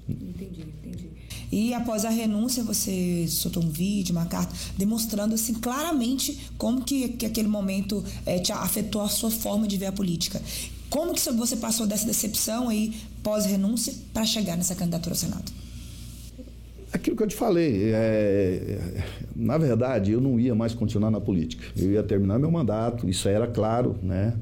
Entendi, 0.09 0.63
entendi. 0.63 1.22
E 1.53 1.75
após 1.75 2.07
a 2.07 2.09
renúncia, 2.09 2.65
você 2.65 3.27
soltou 3.29 3.63
um 3.63 3.69
vídeo, 3.69 4.13
uma 4.13 4.25
carta, 4.25 4.55
demonstrando 4.79 5.35
assim 5.35 5.53
claramente 5.53 6.51
como 6.57 6.83
que, 6.83 7.11
que 7.11 7.27
aquele 7.27 7.47
momento 7.47 8.03
é, 8.25 8.39
te 8.39 8.51
afetou 8.51 9.03
a 9.03 9.09
sua 9.09 9.31
forma 9.31 9.69
de 9.69 9.77
ver 9.77 9.87
a 9.87 9.93
política. 9.93 10.41
Como 10.89 11.13
que 11.13 11.21
você 11.21 11.57
passou 11.57 11.87
dessa 11.87 12.07
decepção 12.07 12.71
aí, 12.71 12.95
pós-renúncia, 13.23 13.93
para 14.15 14.25
chegar 14.25 14.57
nessa 14.57 14.75
candidatura 14.75 15.15
ao 15.15 15.19
Senado? 15.19 15.53
Aquilo 16.91 17.17
que 17.17 17.23
eu 17.23 17.29
te 17.29 17.37
falei, 17.37 17.93
é, 17.93 19.05
na 19.37 19.59
verdade, 19.59 20.13
eu 20.13 20.21
não 20.21 20.41
ia 20.41 20.55
mais 20.55 20.75
continuar 20.75 21.11
na 21.11 21.21
política. 21.21 21.65
Eu 21.77 21.93
ia 21.93 22.03
terminar 22.03 22.39
meu 22.39 22.51
mandato, 22.51 23.09
isso 23.09 23.29
era 23.29 23.47
claro, 23.47 23.97
né? 24.03 24.35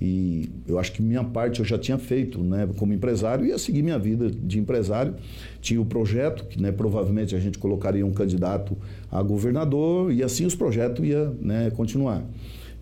E 0.00 0.48
eu 0.66 0.78
acho 0.78 0.92
que 0.92 1.02
minha 1.02 1.22
parte 1.22 1.60
eu 1.60 1.64
já 1.64 1.78
tinha 1.78 1.98
feito, 1.98 2.42
né, 2.42 2.66
como 2.78 2.94
empresário, 2.94 3.44
ia 3.44 3.58
seguir 3.58 3.82
minha 3.82 3.98
vida 3.98 4.30
de 4.30 4.58
empresário. 4.58 5.14
Tinha 5.60 5.80
o 5.80 5.84
projeto, 5.84 6.46
que 6.46 6.60
né, 6.60 6.72
provavelmente 6.72 7.36
a 7.36 7.38
gente 7.38 7.58
colocaria 7.58 8.04
um 8.06 8.12
candidato 8.12 8.76
a 9.10 9.22
governador, 9.22 10.10
e 10.12 10.22
assim 10.22 10.46
os 10.46 10.54
projetos 10.54 11.04
iam 11.06 11.34
né, 11.40 11.70
continuar. 11.70 12.24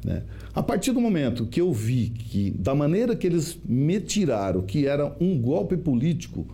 Né? 0.05 0.23
A 0.55 0.63
partir 0.63 0.93
do 0.93 1.01
momento 1.01 1.47
que 1.47 1.61
eu 1.61 1.73
vi 1.73 2.11
que, 2.11 2.51
da 2.53 2.75
maneira 2.75 3.17
que 3.17 3.27
eles 3.27 3.59
me 3.65 4.01
tiraram, 4.01 4.63
que 4.63 4.87
era 4.87 5.13
um 5.21 5.41
golpe 5.41 5.77
político, 5.77 6.47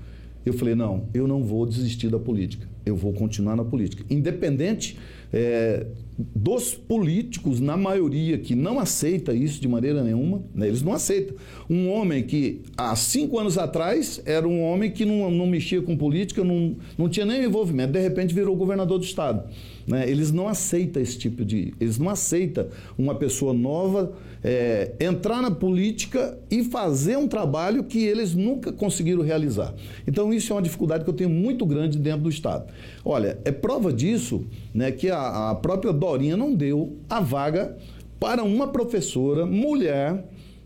eu 0.47 0.53
falei: 0.53 0.75
não, 0.75 1.09
eu 1.13 1.27
não 1.27 1.43
vou 1.43 1.67
desistir 1.67 2.09
da 2.09 2.19
política, 2.19 2.67
eu 2.85 2.97
vou 2.97 3.13
continuar 3.13 3.57
na 3.57 3.65
política. 3.65 4.05
Independente 4.09 4.99
é, 5.33 5.87
dos 6.17 6.75
políticos, 6.75 7.61
na 7.61 7.77
maioria, 7.77 8.39
que 8.39 8.55
não 8.55 8.79
aceita 8.79 9.33
isso 9.33 9.61
de 9.61 9.67
maneira 9.67 10.03
nenhuma, 10.03 10.43
né? 10.55 10.69
eles 10.69 10.83
não 10.83 10.93
aceitam. 10.93 11.37
Um 11.69 11.91
homem 11.91 12.23
que 12.23 12.63
há 12.77 12.95
cinco 12.95 13.39
anos 13.39 13.59
atrás 13.59 14.23
era 14.25 14.47
um 14.47 14.63
homem 14.63 14.91
que 14.91 15.05
não, 15.05 15.31
não 15.31 15.47
mexia 15.47 15.83
com 15.83 15.97
política, 15.97 16.45
não, 16.45 16.77
não 16.97 17.09
tinha 17.09 17.27
nem 17.27 17.45
envolvimento, 17.45 17.93
de 17.93 18.01
repente 18.01 18.33
virou 18.33 18.55
governador 18.55 18.99
do 18.99 19.05
estado. 19.05 19.49
Né? 19.87 20.09
Eles 20.09 20.33
não 20.33 20.49
aceitam 20.49 21.03
esse 21.03 21.19
tipo 21.19 21.45
de. 21.45 21.75
Eles 21.81 21.99
não 21.99 22.09
aceitam 22.09 22.67
uma 22.97 23.15
pessoa 23.15 23.53
nova 23.53 24.13
é, 24.43 24.93
entrar 25.01 25.43
na 25.43 25.51
política 25.51 26.39
e 26.51 26.65
fazer 26.65 27.17
um 27.17 27.29
trabalho 27.29 27.85
que 27.85 28.05
eles 28.05 28.35
nunca 28.35 28.73
conseguiram 28.73 29.23
realizar. 29.23 29.75
Então, 30.07 30.33
isso 30.33 30.53
é 30.53 30.57
uma 30.57 30.63
dificuldade 30.63 31.05
que 31.05 31.11
eu 31.11 31.15
tenho 31.15 31.31
muito 31.31 31.65
grande 31.65 31.99
dentro 31.99 32.23
do 32.23 32.29
Estado. 32.31 32.73
Olha, 33.05 33.39
é 33.45 33.53
prova 33.53 33.93
disso 33.93 34.45
né, 34.73 34.91
que 34.91 35.11
a, 35.11 35.51
a 35.51 35.55
própria 35.55 35.93
Dorinha 35.93 36.37
não 36.37 36.55
deu 36.55 36.97
a 37.09 37.21
vaga 37.21 37.77
para 38.19 38.43
uma 38.43 38.69
professora 38.69 39.45
mulher 39.45 40.25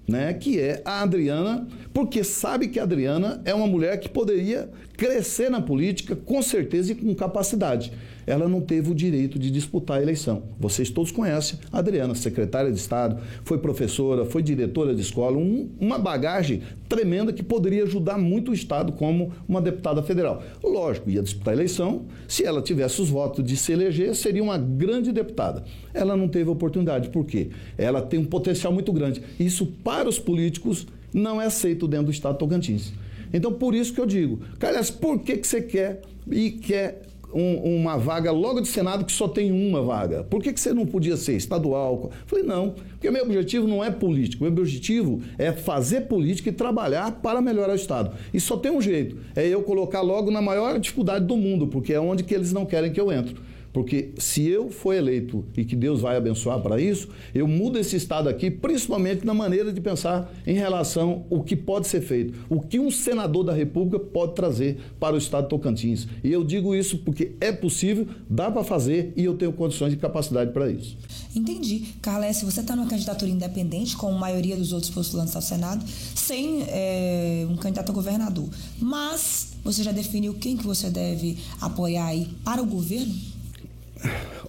né, 0.08 0.32
que 0.32 0.58
é 0.58 0.80
a 0.86 1.02
Adriana, 1.02 1.68
porque 1.92 2.24
sabe 2.24 2.68
que 2.68 2.80
a 2.80 2.84
Adriana 2.84 3.42
é 3.44 3.52
uma 3.52 3.66
mulher 3.66 4.00
que 4.00 4.08
poderia 4.08 4.70
crescer 4.96 5.50
na 5.50 5.60
política 5.60 6.16
com 6.16 6.40
certeza 6.40 6.92
e 6.92 6.94
com 6.94 7.14
capacidade 7.14 7.92
ela 8.28 8.46
não 8.46 8.60
teve 8.60 8.90
o 8.90 8.94
direito 8.94 9.38
de 9.38 9.50
disputar 9.50 9.98
a 9.98 10.02
eleição. 10.02 10.42
Vocês 10.60 10.90
todos 10.90 11.10
conhecem 11.10 11.58
a 11.72 11.78
Adriana, 11.78 12.14
secretária 12.14 12.70
de 12.70 12.78
Estado, 12.78 13.18
foi 13.42 13.56
professora, 13.56 14.26
foi 14.26 14.42
diretora 14.42 14.94
de 14.94 15.00
escola, 15.00 15.38
um, 15.38 15.70
uma 15.80 15.98
bagagem 15.98 16.60
tremenda 16.90 17.32
que 17.32 17.42
poderia 17.42 17.84
ajudar 17.84 18.18
muito 18.18 18.50
o 18.50 18.54
Estado 18.54 18.92
como 18.92 19.32
uma 19.48 19.62
deputada 19.62 20.02
federal. 20.02 20.42
Lógico, 20.62 21.08
ia 21.08 21.22
disputar 21.22 21.54
a 21.54 21.56
eleição, 21.56 22.04
se 22.28 22.44
ela 22.44 22.60
tivesse 22.60 23.00
os 23.00 23.08
votos 23.08 23.42
de 23.42 23.56
se 23.56 23.72
eleger, 23.72 24.14
seria 24.14 24.42
uma 24.42 24.58
grande 24.58 25.10
deputada. 25.10 25.64
Ela 25.94 26.14
não 26.14 26.28
teve 26.28 26.50
oportunidade, 26.50 27.08
por 27.08 27.24
quê? 27.24 27.48
Ela 27.78 28.02
tem 28.02 28.20
um 28.20 28.26
potencial 28.26 28.74
muito 28.74 28.92
grande. 28.92 29.22
Isso, 29.40 29.64
para 29.82 30.06
os 30.06 30.18
políticos, 30.18 30.86
não 31.14 31.40
é 31.40 31.46
aceito 31.46 31.88
dentro 31.88 32.06
do 32.06 32.12
Estado 32.12 32.36
Tocantins. 32.36 32.92
Então, 33.32 33.52
por 33.52 33.74
isso 33.74 33.94
que 33.94 34.00
eu 34.00 34.06
digo, 34.06 34.40
Carlos, 34.58 34.90
por 34.90 35.18
que, 35.20 35.38
que 35.38 35.46
você 35.46 35.62
quer 35.62 36.02
e 36.30 36.50
quer 36.50 37.07
um, 37.32 37.76
uma 37.76 37.96
vaga 37.96 38.30
logo 38.30 38.60
de 38.60 38.68
Senado 38.68 39.04
que 39.04 39.12
só 39.12 39.28
tem 39.28 39.52
uma 39.52 39.82
vaga. 39.82 40.24
Por 40.24 40.42
que, 40.42 40.52
que 40.52 40.60
você 40.60 40.72
não 40.72 40.86
podia 40.86 41.16
ser 41.16 41.36
estadual? 41.36 42.10
Falei, 42.26 42.44
não, 42.44 42.70
porque 42.70 43.10
meu 43.10 43.22
objetivo 43.22 43.66
não 43.66 43.84
é 43.84 43.90
político. 43.90 44.44
Meu 44.44 44.52
objetivo 44.52 45.20
é 45.36 45.52
fazer 45.52 46.02
política 46.02 46.48
e 46.48 46.52
trabalhar 46.52 47.12
para 47.22 47.40
melhorar 47.40 47.72
o 47.72 47.76
Estado. 47.76 48.16
E 48.32 48.40
só 48.40 48.56
tem 48.56 48.72
um 48.72 48.80
jeito, 48.80 49.18
é 49.36 49.46
eu 49.46 49.62
colocar 49.62 50.00
logo 50.00 50.30
na 50.30 50.40
maior 50.40 50.78
dificuldade 50.78 51.24
do 51.24 51.36
mundo, 51.36 51.66
porque 51.66 51.92
é 51.92 52.00
onde 52.00 52.24
que 52.24 52.34
eles 52.34 52.52
não 52.52 52.64
querem 52.64 52.92
que 52.92 53.00
eu 53.00 53.12
entre. 53.12 53.36
Porque 53.78 54.10
se 54.18 54.44
eu 54.44 54.70
for 54.70 54.92
eleito 54.92 55.44
e 55.56 55.64
que 55.64 55.76
Deus 55.76 56.00
vai 56.00 56.16
abençoar 56.16 56.58
para 56.58 56.80
isso, 56.80 57.10
eu 57.32 57.46
mudo 57.46 57.78
esse 57.78 57.94
estado 57.94 58.28
aqui, 58.28 58.50
principalmente 58.50 59.24
na 59.24 59.32
maneira 59.32 59.72
de 59.72 59.80
pensar 59.80 60.34
em 60.44 60.54
relação 60.54 61.24
ao 61.30 61.44
que 61.44 61.54
pode 61.54 61.86
ser 61.86 62.00
feito, 62.00 62.36
o 62.50 62.60
que 62.60 62.80
um 62.80 62.90
senador 62.90 63.44
da 63.44 63.52
República 63.52 64.04
pode 64.04 64.34
trazer 64.34 64.78
para 64.98 65.14
o 65.14 65.18
estado 65.18 65.44
de 65.44 65.50
Tocantins. 65.50 66.08
E 66.24 66.32
eu 66.32 66.42
digo 66.42 66.74
isso 66.74 66.98
porque 66.98 67.36
é 67.40 67.52
possível, 67.52 68.08
dá 68.28 68.50
para 68.50 68.64
fazer 68.64 69.12
e 69.16 69.22
eu 69.22 69.36
tenho 69.36 69.52
condições 69.52 69.92
e 69.92 69.96
capacidade 69.96 70.50
para 70.50 70.68
isso. 70.68 70.98
Entendi. 71.36 71.94
Carles, 72.02 72.42
você 72.42 72.62
está 72.62 72.74
numa 72.74 72.88
candidatura 72.88 73.30
independente, 73.30 73.96
como 73.96 74.16
a 74.16 74.18
maioria 74.18 74.56
dos 74.56 74.72
outros 74.72 74.90
postulantes 74.90 75.36
ao 75.36 75.42
Senado, 75.42 75.86
sem 76.16 76.64
é, 76.66 77.46
um 77.48 77.56
candidato 77.56 77.92
a 77.92 77.94
governador. 77.94 78.48
Mas 78.80 79.52
você 79.62 79.84
já 79.84 79.92
definiu 79.92 80.34
quem 80.34 80.56
que 80.56 80.66
você 80.66 80.90
deve 80.90 81.38
apoiar 81.60 82.06
aí 82.06 82.26
para 82.42 82.60
o 82.60 82.66
governo? 82.66 83.37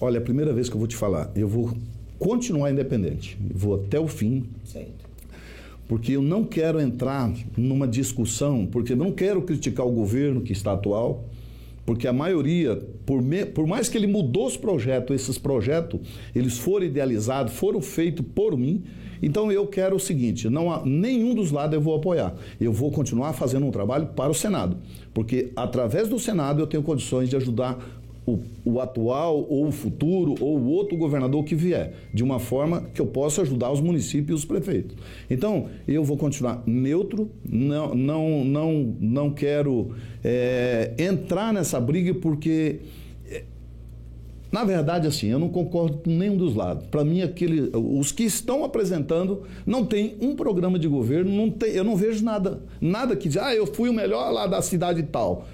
Olha, 0.01 0.17
é 0.17 0.19
a 0.19 0.23
primeira 0.23 0.53
vez 0.53 0.69
que 0.69 0.75
eu 0.75 0.79
vou 0.79 0.87
te 0.87 0.95
falar, 0.95 1.31
eu 1.35 1.47
vou 1.47 1.71
continuar 2.17 2.71
independente, 2.71 3.37
vou 3.53 3.75
até 3.75 3.99
o 3.99 4.07
fim. 4.07 4.45
Certo. 4.63 5.09
Porque 5.87 6.11
eu 6.11 6.21
não 6.21 6.43
quero 6.43 6.79
entrar 6.79 7.33
numa 7.57 7.87
discussão, 7.87 8.65
porque 8.65 8.95
não 8.95 9.11
quero 9.11 9.41
criticar 9.41 9.87
o 9.87 9.91
governo 9.91 10.41
que 10.41 10.53
está 10.53 10.73
atual, 10.73 11.25
porque 11.89 12.07
a 12.07 12.13
maioria, 12.13 12.75
por, 13.03 13.19
me, 13.19 13.43
por 13.43 13.65
mais 13.65 13.89
que 13.89 13.97
ele 13.97 14.05
mudou 14.05 14.45
os 14.45 14.55
projetos, 14.55 15.15
esses 15.15 15.39
projetos, 15.39 15.99
eles 16.35 16.59
foram 16.59 16.85
idealizados, 16.85 17.53
foram 17.53 17.81
feitos 17.81 18.23
por 18.35 18.55
mim. 18.55 18.83
Então 19.19 19.51
eu 19.51 19.65
quero 19.65 19.95
o 19.95 19.99
seguinte: 19.99 20.47
não 20.47 20.71
há, 20.71 20.85
nenhum 20.85 21.33
dos 21.33 21.51
lados 21.51 21.73
eu 21.73 21.81
vou 21.81 21.95
apoiar. 21.95 22.35
Eu 22.61 22.71
vou 22.71 22.91
continuar 22.91 23.33
fazendo 23.33 23.65
um 23.65 23.71
trabalho 23.71 24.05
para 24.15 24.29
o 24.29 24.35
Senado, 24.35 24.77
porque 25.15 25.51
através 25.55 26.07
do 26.07 26.19
Senado 26.19 26.61
eu 26.61 26.67
tenho 26.67 26.83
condições 26.83 27.27
de 27.27 27.35
ajudar 27.35 27.98
o, 28.33 28.71
o, 28.73 28.79
atual 28.79 29.45
ou 29.49 29.67
o 29.67 29.71
futuro 29.71 30.35
ou 30.39 30.57
o 30.57 30.69
outro 30.69 30.97
governador 30.97 31.43
que 31.43 31.55
vier, 31.55 31.93
de 32.13 32.23
uma 32.23 32.39
forma 32.39 32.81
que 32.93 33.01
eu 33.01 33.07
possa 33.07 33.41
ajudar 33.41 33.71
os 33.71 33.81
municípios 33.81 34.29
e 34.29 34.33
os 34.33 34.45
prefeitos. 34.45 34.95
Então, 35.29 35.67
eu 35.87 36.03
vou 36.03 36.17
continuar 36.17 36.63
neutro, 36.65 37.29
não, 37.43 37.95
não, 37.95 38.43
não, 38.43 38.95
não 38.99 39.31
quero 39.31 39.95
é, 40.23 40.93
entrar 40.97 41.53
nessa 41.53 41.79
briga 41.79 42.13
porque. 42.13 42.79
É, 43.29 43.43
na 44.51 44.63
verdade, 44.63 45.07
assim, 45.07 45.27
eu 45.27 45.39
não 45.39 45.49
concordo 45.49 45.97
com 45.97 46.09
nenhum 46.09 46.35
dos 46.35 46.55
lados. 46.55 46.87
Para 46.87 47.03
mim, 47.03 47.21
aquele, 47.21 47.69
os 47.73 48.11
que 48.11 48.23
estão 48.23 48.63
apresentando 48.63 49.43
não 49.65 49.85
tem 49.85 50.15
um 50.19 50.35
programa 50.35 50.79
de 50.79 50.87
governo, 50.87 51.31
não 51.31 51.49
tem, 51.49 51.71
eu 51.71 51.83
não 51.83 51.95
vejo 51.95 52.23
nada, 52.23 52.59
nada 52.81 53.15
que 53.15 53.27
diz, 53.27 53.37
ah, 53.37 53.53
eu 53.53 53.67
fui 53.67 53.89
o 53.89 53.93
melhor 53.93 54.31
lá 54.31 54.47
da 54.47 54.61
cidade 54.61 55.03
tal. 55.03 55.47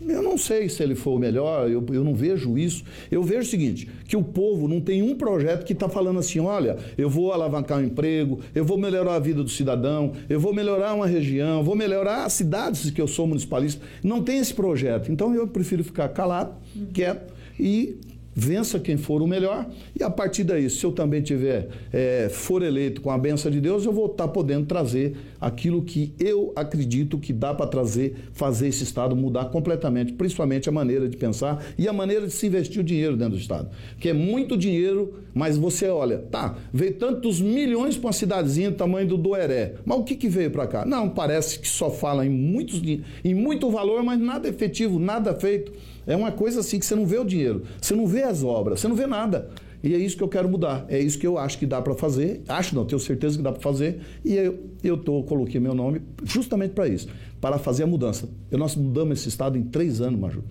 Eu 0.00 0.22
não 0.22 0.38
sei 0.38 0.68
se 0.68 0.82
ele 0.82 0.94
foi 0.94 1.14
o 1.14 1.18
melhor, 1.18 1.68
eu, 1.68 1.84
eu 1.92 2.04
não 2.04 2.14
vejo 2.14 2.56
isso. 2.56 2.84
Eu 3.10 3.22
vejo 3.22 3.42
o 3.42 3.50
seguinte: 3.50 3.88
que 4.06 4.16
o 4.16 4.22
povo 4.22 4.68
não 4.68 4.80
tem 4.80 5.02
um 5.02 5.14
projeto 5.14 5.64
que 5.64 5.72
está 5.72 5.88
falando 5.88 6.20
assim: 6.20 6.38
olha, 6.38 6.76
eu 6.96 7.10
vou 7.10 7.32
alavancar 7.32 7.78
o 7.78 7.84
emprego, 7.84 8.40
eu 8.54 8.64
vou 8.64 8.78
melhorar 8.78 9.16
a 9.16 9.18
vida 9.18 9.42
do 9.42 9.50
cidadão, 9.50 10.12
eu 10.28 10.38
vou 10.38 10.54
melhorar 10.54 10.94
uma 10.94 11.06
região, 11.06 11.64
vou 11.64 11.74
melhorar 11.74 12.24
as 12.24 12.32
cidades 12.32 12.90
que 12.90 13.00
eu 13.00 13.08
sou 13.08 13.26
municipalista. 13.26 13.84
Não 14.02 14.22
tem 14.22 14.38
esse 14.38 14.54
projeto. 14.54 15.10
Então 15.10 15.34
eu 15.34 15.48
prefiro 15.48 15.82
ficar 15.82 16.08
calado, 16.10 16.54
quieto 16.92 17.34
e 17.58 17.98
vença 18.38 18.78
quem 18.78 18.96
for 18.96 19.20
o 19.20 19.26
melhor, 19.26 19.66
e 19.98 20.04
a 20.04 20.08
partir 20.08 20.44
daí, 20.44 20.70
se 20.70 20.86
eu 20.86 20.92
também 20.92 21.20
tiver, 21.20 21.68
é, 21.92 22.28
for 22.30 22.62
eleito 22.62 23.00
com 23.00 23.10
a 23.10 23.18
benção 23.18 23.50
de 23.50 23.60
Deus, 23.60 23.84
eu 23.84 23.92
vou 23.92 24.06
estar 24.06 24.28
podendo 24.28 24.64
trazer 24.64 25.16
aquilo 25.40 25.82
que 25.82 26.14
eu 26.20 26.52
acredito 26.54 27.18
que 27.18 27.32
dá 27.32 27.52
para 27.52 27.66
trazer, 27.66 28.14
fazer 28.32 28.68
esse 28.68 28.84
Estado 28.84 29.16
mudar 29.16 29.46
completamente, 29.46 30.12
principalmente 30.12 30.68
a 30.68 30.72
maneira 30.72 31.08
de 31.08 31.16
pensar 31.16 31.64
e 31.76 31.88
a 31.88 31.92
maneira 31.92 32.28
de 32.28 32.32
se 32.32 32.46
investir 32.46 32.80
o 32.80 32.84
dinheiro 32.84 33.16
dentro 33.16 33.34
do 33.34 33.40
Estado. 33.40 33.70
Que 33.98 34.10
é 34.10 34.12
muito 34.12 34.56
dinheiro, 34.56 35.14
mas 35.34 35.58
você 35.58 35.88
olha, 35.88 36.18
tá, 36.18 36.56
veio 36.72 36.94
tantos 36.94 37.40
milhões 37.40 37.96
para 37.96 38.06
uma 38.06 38.12
cidadezinha 38.12 38.70
do 38.70 38.76
tamanho 38.76 39.08
do 39.08 39.16
Doeré, 39.16 39.74
mas 39.84 39.98
o 39.98 40.04
que, 40.04 40.14
que 40.14 40.28
veio 40.28 40.52
para 40.52 40.68
cá? 40.68 40.84
Não, 40.84 41.08
parece 41.08 41.58
que 41.58 41.66
só 41.66 41.90
fala 41.90 42.24
em, 42.24 42.30
muitos, 42.30 42.80
em 43.24 43.34
muito 43.34 43.68
valor, 43.68 44.00
mas 44.04 44.20
nada 44.20 44.48
efetivo, 44.48 45.00
nada 45.00 45.34
feito. 45.34 45.72
É 46.08 46.16
uma 46.16 46.32
coisa 46.32 46.60
assim 46.60 46.78
que 46.78 46.86
você 46.86 46.94
não 46.94 47.06
vê 47.06 47.18
o 47.18 47.24
dinheiro, 47.24 47.62
você 47.80 47.94
não 47.94 48.06
vê 48.06 48.22
as 48.22 48.42
obras, 48.42 48.80
você 48.80 48.88
não 48.88 48.96
vê 48.96 49.06
nada. 49.06 49.50
E 49.82 49.94
é 49.94 49.98
isso 49.98 50.16
que 50.16 50.22
eu 50.22 50.28
quero 50.28 50.48
mudar. 50.48 50.84
É 50.88 50.98
isso 50.98 51.18
que 51.18 51.26
eu 51.26 51.38
acho 51.38 51.58
que 51.58 51.66
dá 51.66 51.80
para 51.80 51.94
fazer. 51.94 52.42
Acho 52.48 52.74
não, 52.74 52.84
tenho 52.84 52.98
certeza 52.98 53.36
que 53.36 53.42
dá 53.42 53.52
para 53.52 53.60
fazer. 53.60 54.00
E 54.24 54.34
eu, 54.34 54.58
eu 54.82 54.96
tô, 54.96 55.22
coloquei 55.22 55.60
meu 55.60 55.74
nome 55.74 56.02
justamente 56.24 56.72
para 56.72 56.88
isso, 56.88 57.08
para 57.40 57.58
fazer 57.58 57.84
a 57.84 57.86
mudança. 57.86 58.28
Nós 58.50 58.74
mudamos 58.74 59.20
esse 59.20 59.28
estado 59.28 59.56
em 59.56 59.62
três 59.62 60.00
anos, 60.00 60.18
Major. 60.18 60.42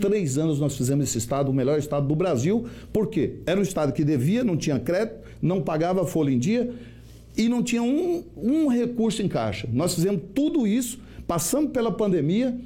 Três 0.00 0.38
anos 0.38 0.60
nós 0.60 0.76
fizemos 0.76 1.08
esse 1.08 1.18
estado 1.18 1.50
o 1.50 1.52
melhor 1.52 1.78
estado 1.78 2.06
do 2.06 2.14
Brasil. 2.14 2.66
Por 2.92 3.08
quê? 3.08 3.40
Era 3.44 3.58
um 3.58 3.62
estado 3.62 3.92
que 3.92 4.04
devia, 4.04 4.44
não 4.44 4.56
tinha 4.56 4.78
crédito, 4.78 5.18
não 5.42 5.60
pagava 5.60 6.06
folha 6.06 6.30
em 6.30 6.38
dia 6.38 6.72
e 7.36 7.48
não 7.48 7.62
tinha 7.62 7.82
um, 7.82 8.22
um 8.36 8.68
recurso 8.68 9.20
em 9.22 9.28
caixa. 9.28 9.68
Nós 9.72 9.94
fizemos 9.94 10.22
tudo 10.34 10.66
isso, 10.66 11.00
passamos 11.26 11.72
pela 11.72 11.90
pandemia, 11.90 12.56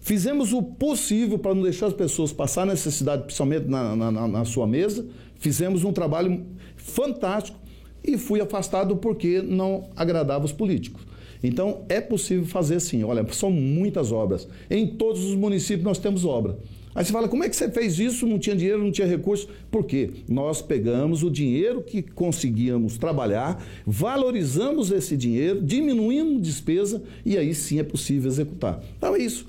fizemos 0.00 0.52
o 0.52 0.62
possível 0.62 1.38
para 1.38 1.54
não 1.54 1.62
deixar 1.62 1.86
as 1.86 1.92
pessoas 1.92 2.32
passar 2.32 2.66
necessidade, 2.66 3.24
principalmente 3.24 3.68
na, 3.68 3.94
na, 3.94 4.28
na 4.28 4.44
sua 4.44 4.66
mesa. 4.66 5.06
Fizemos 5.38 5.84
um 5.84 5.92
trabalho 5.92 6.44
fantástico 6.76 7.58
e 8.02 8.18
fui 8.18 8.40
afastado 8.40 8.96
porque 8.96 9.40
não 9.42 9.88
agradava 9.96 10.44
os 10.44 10.52
políticos. 10.52 11.02
Então, 11.42 11.84
é 11.88 12.00
possível 12.00 12.44
fazer 12.44 12.80
sim. 12.80 13.02
Olha, 13.02 13.26
são 13.32 13.50
muitas 13.50 14.12
obras. 14.12 14.46
Em 14.70 14.86
todos 14.86 15.24
os 15.24 15.34
municípios 15.34 15.84
nós 15.84 15.98
temos 15.98 16.24
obra. 16.24 16.58
Aí 16.94 17.04
você 17.04 17.12
fala, 17.12 17.28
como 17.28 17.44
é 17.44 17.48
que 17.48 17.54
você 17.54 17.70
fez 17.70 17.98
isso? 18.00 18.26
Não 18.26 18.38
tinha 18.38 18.56
dinheiro, 18.56 18.82
não 18.82 18.90
tinha 18.90 19.06
recurso. 19.06 19.48
Por 19.70 19.84
quê? 19.84 20.10
Nós 20.28 20.60
pegamos 20.60 21.22
o 21.22 21.30
dinheiro 21.30 21.82
que 21.82 22.02
conseguíamos 22.02 22.98
trabalhar, 22.98 23.64
valorizamos 23.86 24.90
esse 24.90 25.16
dinheiro, 25.16 25.62
diminuímos 25.62 26.42
despesa 26.42 27.00
e 27.24 27.38
aí 27.38 27.54
sim 27.54 27.78
é 27.78 27.84
possível 27.84 28.28
executar. 28.28 28.82
Então 28.98 29.14
é 29.14 29.20
isso. 29.20 29.46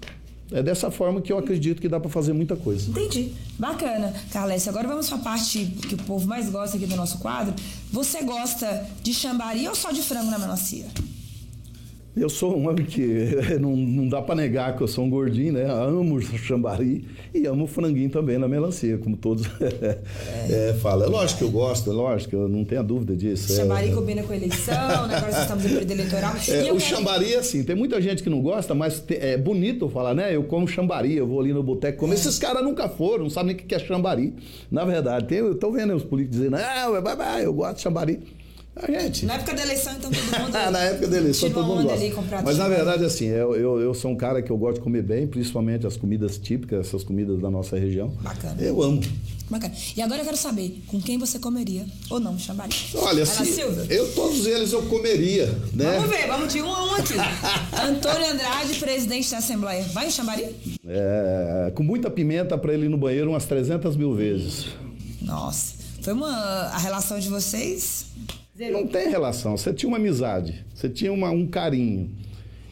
É 0.52 0.62
dessa 0.62 0.92
forma 0.92 1.22
que 1.22 1.32
eu 1.32 1.38
acredito 1.38 1.82
que 1.82 1.88
dá 1.88 2.00
para 2.00 2.10
fazer 2.10 2.34
muita 2.34 2.56
coisa. 2.56 2.90
Entendi. 2.90 3.32
Bacana. 3.58 4.14
Carles, 4.32 4.68
agora 4.68 4.88
vamos 4.88 5.08
para 5.08 5.18
a 5.18 5.22
parte 5.22 5.66
que 5.88 5.96
o 5.96 5.98
povo 6.00 6.28
mais 6.28 6.50
gosta 6.50 6.76
aqui 6.76 6.86
do 6.86 6.96
nosso 6.96 7.20
quadro. 7.20 7.54
Você 7.92 8.22
gosta 8.24 8.86
de 9.02 9.14
chambari 9.14 9.68
ou 9.68 9.76
só 9.76 9.92
de 9.92 10.02
frango 10.02 10.30
na 10.30 10.38
melancia? 10.38 10.88
Eu 12.16 12.30
sou 12.30 12.58
um 12.58 12.68
homem 12.68 12.86
que 12.86 13.30
não, 13.60 13.76
não 13.76 14.08
dá 14.08 14.22
para 14.22 14.36
negar 14.36 14.76
que 14.76 14.84
eu 14.84 14.88
sou 14.88 15.06
um 15.06 15.10
gordinho, 15.10 15.54
né? 15.54 15.66
Amo 15.66 16.16
o 16.16 16.22
chambari 16.22 17.06
e 17.34 17.46
amo 17.46 17.64
o 17.64 17.68
franguinho 17.68 18.10
também 18.10 18.38
na 18.38 18.50
melancia, 18.50 18.98
como 18.98 19.16
todos 19.16 19.46
é. 19.62 20.00
é, 20.70 20.74
falam. 20.74 21.08
É 21.08 21.10
lógico 21.10 21.40
que 21.40 21.46
eu 21.46 21.52
gosto, 21.52 21.90
é 21.90 21.94
lógico, 21.94 22.36
eu 22.36 22.50
não 22.50 22.66
tenho 22.66 22.84
dúvida 22.84 23.16
disso. 23.16 23.56
Chambari 23.56 23.90
é, 23.90 23.94
combina 23.94 24.24
com 24.24 24.34
a 24.34 24.36
eleição, 24.36 25.08
né? 25.08 25.16
agora 25.16 25.42
estamos 25.42 25.66
em 25.66 25.70
período 25.70 25.92
eleitoral. 25.92 26.34
É, 26.34 26.38
o 26.38 26.66
quero... 26.66 26.80
chambari, 26.82 27.36
assim, 27.36 27.64
tem 27.64 27.76
muita 27.76 28.02
gente 28.02 28.22
que 28.22 28.30
não 28.30 28.42
gosta, 28.42 28.76
mas 28.76 29.02
é 29.10 29.38
bonito 29.38 29.88
falar, 29.88 30.14
né? 30.14 30.36
Eu 30.36 30.44
como 30.44 30.68
chambari, 30.68 31.16
eu 31.16 31.26
vou 31.26 31.40
ali 31.40 31.54
no 31.54 31.64
boteco 31.64 32.00
comer. 32.00 32.14
É. 32.14 32.16
Esses 32.16 32.38
caras 32.38 32.62
nunca 32.62 32.90
foram, 32.90 33.24
não 33.24 33.30
sabem 33.30 33.56
nem 33.56 33.64
o 33.64 33.68
que 33.68 33.74
é 33.74 33.80
chambari. 33.80 34.34
Na 34.70 34.84
verdade, 34.84 35.28
tem, 35.28 35.38
eu 35.38 35.56
tô 35.56 35.72
vendo 35.72 35.96
os 35.96 36.04
políticos 36.04 36.40
dizendo, 36.40 36.58
ah, 36.58 37.40
eu 37.42 37.54
gosto 37.54 37.78
de 37.78 37.82
chambari. 37.82 38.20
A 38.82 38.92
gente. 38.92 39.26
Na 39.26 39.36
época 39.36 39.54
da 39.54 39.62
eleição, 39.62 39.94
então 39.94 40.12
todo 40.12 40.40
mundo. 40.40 40.52
na 40.72 40.80
época 40.80 41.08
da 41.08 41.18
eleição, 41.18 41.50
todo 41.50 41.66
mundo 41.66 41.84
gosta. 41.84 42.42
Mas 42.44 42.58
na 42.58 42.68
verdade, 42.68 43.06
assim, 43.06 43.26
eu, 43.26 43.56
eu, 43.56 43.80
eu, 43.80 43.94
sou 43.94 44.12
um 44.12 44.16
cara 44.16 44.42
que 44.42 44.52
eu 44.52 44.58
gosto 44.58 44.76
de 44.76 44.82
comer 44.82 45.04
bem, 45.04 45.28
principalmente 45.28 45.86
as 45.86 45.96
comidas 45.96 46.38
típicas, 46.38 46.88
essas 46.88 47.04
comidas 47.04 47.40
da 47.40 47.50
nossa 47.50 47.78
região. 47.78 48.10
Bacana. 48.22 48.62
Eu 48.62 48.82
amo. 48.82 49.02
Bacana. 49.50 49.74
E 49.96 50.02
agora 50.02 50.22
eu 50.22 50.26
quero 50.26 50.38
saber 50.38 50.82
com 50.88 51.02
quem 51.02 51.18
você 51.18 51.38
comeria 51.38 51.86
ou 52.10 52.20
não 52.20 52.40
chamaria. 52.40 52.78
Olha, 52.96 53.24
assim, 53.24 53.62
eu 53.90 54.12
todos 54.14 54.46
eles 54.46 54.72
eu 54.72 54.84
comeria, 54.84 55.46
né? 55.74 55.98
Vamos 55.98 56.10
ver, 56.10 56.28
vamos 56.28 56.54
de 56.54 56.62
um 56.62 56.74
a 56.74 56.86
um 56.86 56.96
aqui. 56.96 57.14
Antônio 57.76 58.32
Andrade, 58.32 58.76
presidente 58.76 59.30
da 59.30 59.38
Assembleia. 59.38 59.84
Vai 59.94 60.08
em 60.08 60.12
chamaria? 60.12 60.54
É, 60.88 61.72
com 61.76 61.84
muita 61.84 62.10
pimenta 62.10 62.58
para 62.58 62.74
ele 62.74 62.86
ir 62.86 62.90
no 62.90 62.98
banheiro 62.98 63.30
umas 63.30 63.46
300 63.46 63.96
mil 63.96 64.14
vezes. 64.14 64.68
Nossa. 65.22 65.82
Foi 66.02 66.14
uma. 66.14 66.32
A 66.32 66.78
relação 66.80 67.20
de 67.20 67.30
vocês 67.30 68.06
não 68.70 68.86
tem 68.86 69.10
relação. 69.10 69.58
Você 69.58 69.74
tinha 69.74 69.88
uma 69.88 69.98
amizade, 69.98 70.66
você 70.74 70.90
tinha 70.90 71.12
uma, 71.12 71.30
um 71.30 71.48
carinho. 71.48 72.12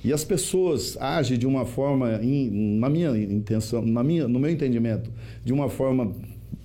E 0.04 0.14
as 0.14 0.24
pessoas 0.24 0.98
agem 1.00 1.38
de 1.38 1.46
uma 1.46 1.66
forma, 1.66 2.20
na 2.20 2.90
minha 2.90 3.18
intenção, 3.18 3.82
na 3.82 4.04
minha, 4.04 4.28
no 4.28 4.40
meu 4.40 4.50
entendimento, 4.50 5.10
de 5.44 5.52
uma 5.52 5.70
forma 5.70 6.14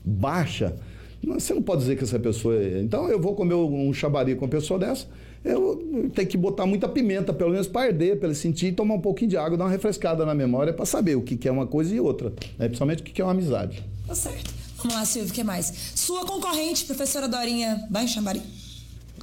baixa. 0.04 0.76
Você 1.22 1.54
não 1.54 1.62
pode 1.62 1.80
dizer 1.80 1.96
que 1.96 2.04
essa 2.04 2.18
pessoa. 2.18 2.54
É... 2.54 2.80
Então 2.80 3.08
eu 3.08 3.18
vou 3.18 3.34
comer 3.34 3.54
um 3.54 3.92
chabari 3.92 4.34
com 4.34 4.44
uma 4.44 4.50
pessoa 4.50 4.78
dessa, 4.78 5.06
eu 5.44 6.10
tenho 6.14 6.26
que 6.28 6.38
botar 6.38 6.64
muita 6.64 6.88
pimenta, 6.88 7.32
pelo 7.32 7.50
menos 7.50 7.66
para 7.66 7.88
arder, 7.88 8.18
para 8.18 8.28
ele 8.28 8.34
sentir, 8.34 8.66
e 8.66 8.72
tomar 8.72 8.94
um 8.94 9.00
pouquinho 9.00 9.30
de 9.30 9.36
água, 9.36 9.58
dar 9.58 9.64
uma 9.64 9.70
refrescada 9.70 10.24
na 10.24 10.34
memória 10.34 10.72
para 10.72 10.86
saber 10.86 11.16
o 11.16 11.22
que 11.22 11.46
é 11.46 11.52
uma 11.52 11.66
coisa 11.66 11.94
e 11.94 12.00
outra. 12.00 12.30
Né? 12.58 12.66
Principalmente 12.66 13.02
o 13.02 13.04
que 13.04 13.20
é 13.20 13.24
uma 13.24 13.32
amizade. 13.32 13.84
Tá 14.06 14.14
certo. 14.14 14.54
Vamos 14.78 14.94
lá, 14.94 15.04
Silvio, 15.04 15.30
o 15.30 15.34
que 15.34 15.44
mais? 15.44 15.92
Sua 15.94 16.24
concorrente, 16.24 16.84
professora 16.84 17.28
Dorinha, 17.28 17.86
vai 17.90 18.04
em 18.04 18.08
Xambari? 18.08 18.40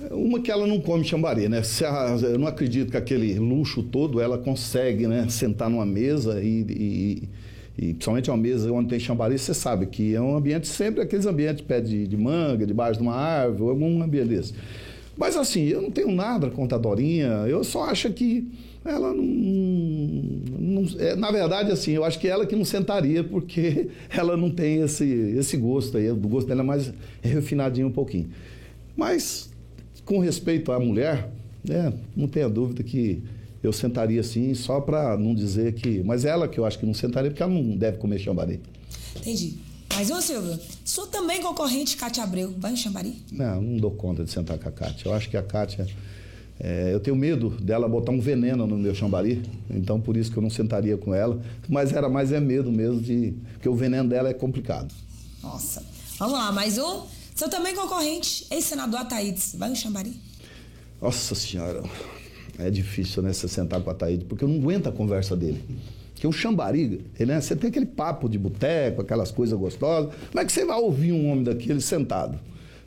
Uma 0.09 0.39
que 0.39 0.49
ela 0.49 0.65
não 0.65 0.79
come 0.79 1.03
chambari, 1.03 1.49
né? 1.49 1.61
Eu 2.23 2.39
não 2.39 2.47
acredito 2.47 2.91
que 2.91 2.97
aquele 2.97 3.37
luxo 3.37 3.83
todo 3.83 4.19
ela 4.19 4.37
consegue, 4.37 5.05
né? 5.05 5.27
Sentar 5.29 5.69
numa 5.69 5.85
mesa 5.85 6.41
e, 6.41 6.65
e, 6.69 7.29
e 7.77 7.93
principalmente 7.93 8.29
uma 8.29 8.37
mesa 8.37 8.71
onde 8.71 8.89
tem 8.89 8.99
chambari, 8.99 9.37
você 9.37 9.53
sabe 9.53 9.85
que 9.85 10.15
é 10.15 10.21
um 10.21 10.35
ambiente 10.35 10.67
sempre 10.67 11.01
aqueles 11.01 11.25
ambientes 11.25 11.61
pé 11.61 11.81
de, 11.81 12.07
de 12.07 12.17
manga, 12.17 12.65
debaixo 12.65 12.99
de 12.99 13.03
uma 13.03 13.15
árvore, 13.15 13.71
algum 13.71 14.01
ambiente 14.01 14.29
desse. 14.29 14.53
Mas 15.17 15.35
assim, 15.35 15.67
eu 15.67 15.81
não 15.81 15.91
tenho 15.91 16.11
nada 16.11 16.49
contra 16.49 16.77
a 16.77 16.81
Dorinha, 16.81 17.45
eu 17.47 17.63
só 17.63 17.83
acho 17.83 18.11
que 18.11 18.49
ela 18.83 19.13
não. 19.13 19.23
não 19.23 20.85
é, 20.97 21.15
na 21.15 21.29
verdade, 21.31 21.71
assim, 21.71 21.91
eu 21.91 22.03
acho 22.03 22.17
que 22.19 22.27
ela 22.27 22.45
que 22.45 22.55
não 22.55 22.65
sentaria, 22.65 23.23
porque 23.23 23.89
ela 24.09 24.35
não 24.35 24.49
tem 24.49 24.81
esse, 24.81 25.05
esse 25.37 25.57
gosto 25.57 25.97
aí. 25.97 26.09
O 26.09 26.15
gosto 26.15 26.47
dela 26.47 26.61
é 26.61 26.63
mais 26.63 26.91
refinadinho 27.21 27.87
um 27.87 27.91
pouquinho. 27.91 28.29
Mas 28.95 29.50
com 30.05 30.19
respeito 30.19 30.71
à 30.71 30.79
mulher, 30.79 31.29
né, 31.63 31.93
não 32.15 32.27
tenha 32.27 32.49
dúvida 32.49 32.83
que 32.83 33.23
eu 33.63 33.71
sentaria 33.71 34.21
assim, 34.21 34.53
só 34.53 34.81
para 34.81 35.17
não 35.17 35.35
dizer 35.35 35.73
que. 35.73 36.01
Mas 36.03 36.25
ela 36.25 36.47
que 36.47 36.59
eu 36.59 36.65
acho 36.65 36.79
que 36.79 36.85
não 36.85 36.93
sentaria, 36.93 37.29
porque 37.29 37.43
ela 37.43 37.53
não 37.53 37.77
deve 37.77 37.97
comer 37.97 38.19
chambari. 38.19 38.59
Entendi. 39.15 39.59
Mas, 39.93 40.09
ô 40.09 40.21
Silvio, 40.21 40.57
sou 40.83 41.05
também 41.07 41.41
concorrente 41.41 41.97
Cátia 41.97 42.23
Abreu. 42.23 42.53
Vai 42.57 42.73
em 42.73 42.75
chambari? 42.75 43.21
Não, 43.31 43.61
não 43.61 43.77
dou 43.77 43.91
conta 43.91 44.23
de 44.23 44.31
sentar 44.31 44.57
com 44.57 44.67
a 44.67 44.71
Cátia. 44.71 45.07
Eu 45.07 45.13
acho 45.13 45.29
que 45.29 45.37
a 45.37 45.43
Cátia. 45.43 45.85
É, 46.59 46.93
eu 46.93 46.99
tenho 46.99 47.15
medo 47.15 47.49
dela 47.49 47.89
botar 47.89 48.11
um 48.11 48.19
veneno 48.19 48.67
no 48.67 48.77
meu 48.77 48.93
chambari, 48.93 49.41
então 49.67 49.99
por 49.99 50.15
isso 50.15 50.31
que 50.31 50.37
eu 50.37 50.43
não 50.43 50.49
sentaria 50.49 50.95
com 50.95 51.13
ela. 51.13 51.41
Mas 51.67 51.91
era 51.91 52.07
mais 52.07 52.31
é 52.31 52.39
medo 52.39 52.71
mesmo 52.71 53.01
de. 53.01 53.33
Porque 53.53 53.67
o 53.69 53.75
veneno 53.75 54.09
dela 54.09 54.29
é 54.29 54.33
complicado. 54.33 54.93
Nossa. 55.43 55.83
Vamos 56.17 56.33
lá, 56.33 56.51
mais 56.51 56.77
um. 56.77 57.01
Sou 57.35 57.49
também 57.49 57.75
concorrente, 57.75 58.45
ex-senador 58.51 58.99
Ataídes. 59.01 59.55
Vai 59.57 59.69
no 59.69 59.75
Xambari? 59.75 60.13
Nossa 61.01 61.33
Senhora, 61.33 61.83
é 62.59 62.69
difícil, 62.69 63.23
né, 63.23 63.33
você 63.33 63.47
sentar 63.47 63.81
com 63.81 63.89
a 63.89 63.93
Ataídes, 63.93 64.27
porque 64.27 64.43
eu 64.43 64.47
não 64.47 64.57
aguento 64.57 64.87
a 64.87 64.91
conversa 64.91 65.35
dele. 65.35 65.63
Porque 66.13 66.27
o 66.27 66.31
Xambari, 66.31 67.03
ele, 67.19 67.31
né, 67.31 67.41
você 67.41 67.55
tem 67.55 67.69
aquele 67.69 67.87
papo 67.87 68.29
de 68.29 68.37
boteco, 68.37 69.01
aquelas 69.01 69.31
coisas 69.31 69.57
gostosas. 69.57 70.13
Como 70.29 70.39
é 70.39 70.45
que 70.45 70.51
você 70.51 70.63
vai 70.63 70.79
ouvir 70.79 71.11
um 71.11 71.31
homem 71.31 71.43
daquele 71.43 71.81
sentado? 71.81 72.39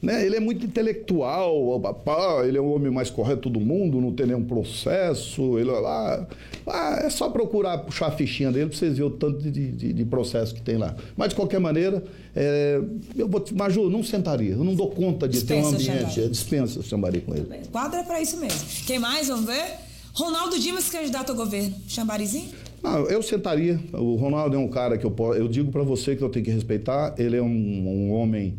Né? 0.05 0.25
Ele 0.25 0.37
é 0.37 0.41
muito 0.41 0.67
intelectual, 0.67 1.81
papá, 1.81 2.45
ele 2.45 2.59
é 2.59 2.61
o 2.61 2.67
homem 2.67 2.93
mais 2.93 3.09
correto 3.09 3.49
do 3.49 3.59
mundo, 3.59 4.01
não 4.01 4.13
tem 4.13 4.27
nenhum 4.27 4.45
processo. 4.45 5.59
Ele, 5.59 5.71
ah, 5.71 6.27
ah, 6.67 6.99
é 7.03 7.11
só 7.11 7.31
procurar 7.31 7.79
puxar 7.79 8.09
a 8.09 8.11
fichinha 8.11 8.53
dele 8.53 8.67
para 8.67 8.77
vocês 8.77 8.99
verem 8.99 9.11
o 9.11 9.11
tanto 9.11 9.39
de, 9.39 9.51
de, 9.51 9.93
de, 9.93 10.05
processo 10.05 10.55
que 10.55 10.61
tem 10.61 10.77
lá. 10.77 10.95
Mas, 11.17 11.31
de 11.31 11.35
qualquer 11.35 11.59
maneira, 11.59 12.05
é, 12.37 12.81
eu 13.17 13.29
vou, 13.29 13.45
Maju, 13.55 13.89
não 13.89 14.03
sentaria, 14.03 14.53
eu 14.53 14.65
não 14.65 14.75
dou 14.75 14.91
conta 14.91 15.27
de 15.27 15.39
dispensa 15.39 15.77
ter 15.77 15.91
um 15.91 15.95
ambiente. 15.95 16.21
É, 16.21 16.29
dispensa 16.29 16.81
o 16.81 16.83
chambari 16.83 17.21
com 17.21 17.35
ele. 17.35 17.49
O 17.65 17.69
quadro 17.69 17.99
é 17.99 18.03
para 18.03 18.21
isso 18.21 18.37
mesmo. 18.39 18.61
Quem 18.87 18.99
mais? 18.99 19.29
Vamos 19.29 19.47
ver? 19.47 19.65
Ronaldo 20.13 20.59
Dimas, 20.59 20.89
candidato 20.91 21.31
ao 21.31 21.37
governo. 21.37 21.75
Chambarizinho? 21.89 22.49
Não, 22.83 23.07
eu 23.07 23.23
sentaria. 23.23 23.81
O 23.95 24.15
Ronaldo 24.17 24.55
é 24.55 24.59
um 24.59 24.69
cara 24.69 24.99
que 24.99 25.07
eu, 25.07 25.15
eu 25.35 25.49
digo 25.49 25.73
para 25.73 25.83
você 25.83 26.15
que 26.15 26.23
eu 26.23 26.29
tenho 26.29 26.45
que 26.45 26.51
respeitar. 26.51 27.15
Ele 27.19 27.37
é 27.37 27.43
um, 27.43 27.47
um 27.49 28.13
homem 28.13 28.59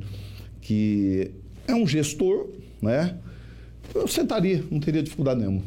que 0.65 1.31
é 1.67 1.75
um 1.75 1.85
gestor, 1.85 2.49
né? 2.81 3.17
Eu 3.93 4.07
sentaria, 4.07 4.63
não 4.71 4.79
teria 4.79 5.03
dificuldade 5.03 5.39
nenhuma. 5.39 5.61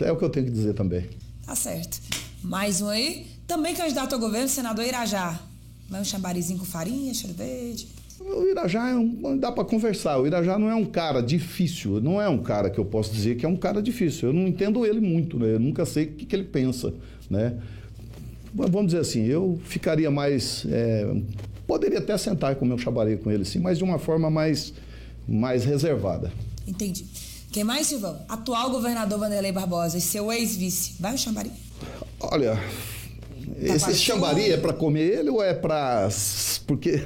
É 0.00 0.10
o 0.10 0.16
que 0.16 0.24
eu 0.24 0.30
tenho 0.30 0.46
que 0.46 0.52
dizer 0.52 0.74
também. 0.74 1.08
Tá 1.46 1.54
certo. 1.54 2.00
Mais 2.42 2.82
um 2.82 2.88
aí, 2.88 3.26
também 3.46 3.72
candidato 3.72 4.14
ao 4.14 4.18
governo, 4.18 4.48
senador 4.48 4.84
Irajá. 4.84 5.40
Vai 5.88 6.00
um 6.00 6.04
chambarizinho 6.04 6.58
com 6.58 6.64
farinha, 6.64 7.14
cheiro 7.14 7.36
verde. 7.36 7.86
O 8.18 8.44
Irajá 8.48 8.88
é 8.88 8.96
um, 8.96 9.38
dá 9.38 9.52
para 9.52 9.64
conversar. 9.64 10.18
O 10.18 10.26
Irajá 10.26 10.58
não 10.58 10.68
é 10.68 10.74
um 10.74 10.86
cara 10.86 11.20
difícil, 11.20 12.00
não 12.00 12.20
é 12.20 12.28
um 12.28 12.42
cara 12.42 12.68
que 12.68 12.80
eu 12.80 12.84
posso 12.84 13.12
dizer 13.12 13.36
que 13.36 13.46
é 13.46 13.48
um 13.48 13.56
cara 13.56 13.80
difícil. 13.80 14.30
Eu 14.30 14.32
não 14.32 14.48
entendo 14.48 14.84
ele 14.84 15.00
muito, 15.00 15.38
né? 15.38 15.54
Eu 15.54 15.60
nunca 15.60 15.86
sei 15.86 16.04
o 16.04 16.12
que, 16.14 16.26
que 16.26 16.34
ele 16.34 16.44
pensa, 16.44 16.92
né? 17.30 17.58
Vamos 18.52 18.86
dizer 18.86 18.98
assim, 18.98 19.24
eu 19.24 19.60
ficaria 19.64 20.10
mais 20.10 20.66
é, 20.68 21.06
Poderia 21.66 21.98
até 21.98 22.16
sentar 22.18 22.52
e 22.52 22.56
comer 22.56 22.74
um 22.74 22.78
chabaré 22.78 23.16
com 23.16 23.30
ele, 23.30 23.44
sim, 23.44 23.58
mas 23.58 23.78
de 23.78 23.84
uma 23.84 23.98
forma 23.98 24.30
mais, 24.30 24.72
mais 25.28 25.64
reservada. 25.64 26.32
Entendi. 26.66 27.06
Quem 27.50 27.64
mais, 27.64 27.86
Silvão? 27.86 28.18
Atual 28.28 28.70
governador 28.70 29.18
Vanderlei 29.18 29.52
Barbosa 29.52 29.98
e 29.98 30.00
seu 30.00 30.32
ex-vice. 30.32 30.94
Vai 30.98 31.14
o 31.14 31.18
chambari? 31.18 31.50
Olha, 32.18 32.54
tá 32.54 33.76
esse 33.76 33.94
chambari 33.96 34.50
é 34.50 34.56
para 34.56 34.72
comer 34.72 35.18
ele 35.18 35.30
ou 35.30 35.42
é 35.42 35.52
para. 35.52 36.08
Porque. 36.66 37.02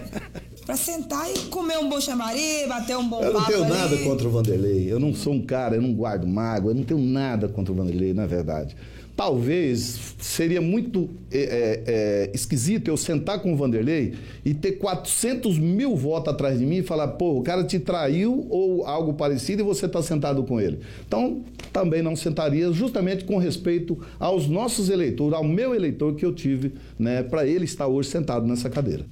para 0.66 0.76
sentar 0.76 1.26
e 1.30 1.46
comer 1.46 1.78
um 1.78 1.88
bom 1.88 1.98
chamari, 1.98 2.66
bater 2.68 2.98
um 2.98 3.08
bom 3.08 3.22
Eu 3.22 3.32
não 3.32 3.44
tenho 3.46 3.64
ali. 3.64 3.72
nada 3.72 3.96
contra 3.98 4.28
o 4.28 4.30
Vanderlei. 4.30 4.92
Eu 4.92 5.00
não 5.00 5.14
sou 5.14 5.32
um 5.32 5.40
cara, 5.40 5.76
eu 5.76 5.80
não 5.80 5.94
guardo 5.94 6.26
mágoa, 6.26 6.72
eu 6.72 6.74
não 6.74 6.84
tenho 6.84 7.00
nada 7.00 7.48
contra 7.48 7.72
o 7.72 7.74
Vanderlei, 7.74 8.12
na 8.12 8.26
verdade. 8.26 8.76
Talvez 9.18 10.14
seria 10.20 10.60
muito 10.60 11.10
é, 11.28 11.40
é, 11.40 11.82
é, 11.88 12.30
esquisito 12.32 12.86
eu 12.86 12.96
sentar 12.96 13.42
com 13.42 13.52
o 13.52 13.56
Vanderlei 13.56 14.14
e 14.44 14.54
ter 14.54 14.74
400 14.78 15.58
mil 15.58 15.96
votos 15.96 16.32
atrás 16.32 16.56
de 16.56 16.64
mim 16.64 16.76
e 16.76 16.82
falar, 16.84 17.08
pô, 17.08 17.36
o 17.36 17.42
cara 17.42 17.64
te 17.64 17.80
traiu 17.80 18.46
ou 18.48 18.86
algo 18.86 19.14
parecido 19.14 19.62
e 19.62 19.64
você 19.64 19.86
está 19.86 20.00
sentado 20.00 20.44
com 20.44 20.60
ele. 20.60 20.78
Então, 21.04 21.42
também 21.72 22.00
não 22.00 22.14
sentaria, 22.14 22.72
justamente 22.72 23.24
com 23.24 23.38
respeito 23.38 23.98
aos 24.20 24.46
nossos 24.46 24.88
eleitores, 24.88 25.34
ao 25.34 25.42
meu 25.42 25.74
eleitor 25.74 26.14
que 26.14 26.24
eu 26.24 26.32
tive, 26.32 26.74
né, 26.96 27.20
para 27.24 27.44
ele 27.44 27.64
estar 27.64 27.88
hoje 27.88 28.10
sentado 28.10 28.46
nessa 28.46 28.70
cadeira. 28.70 29.04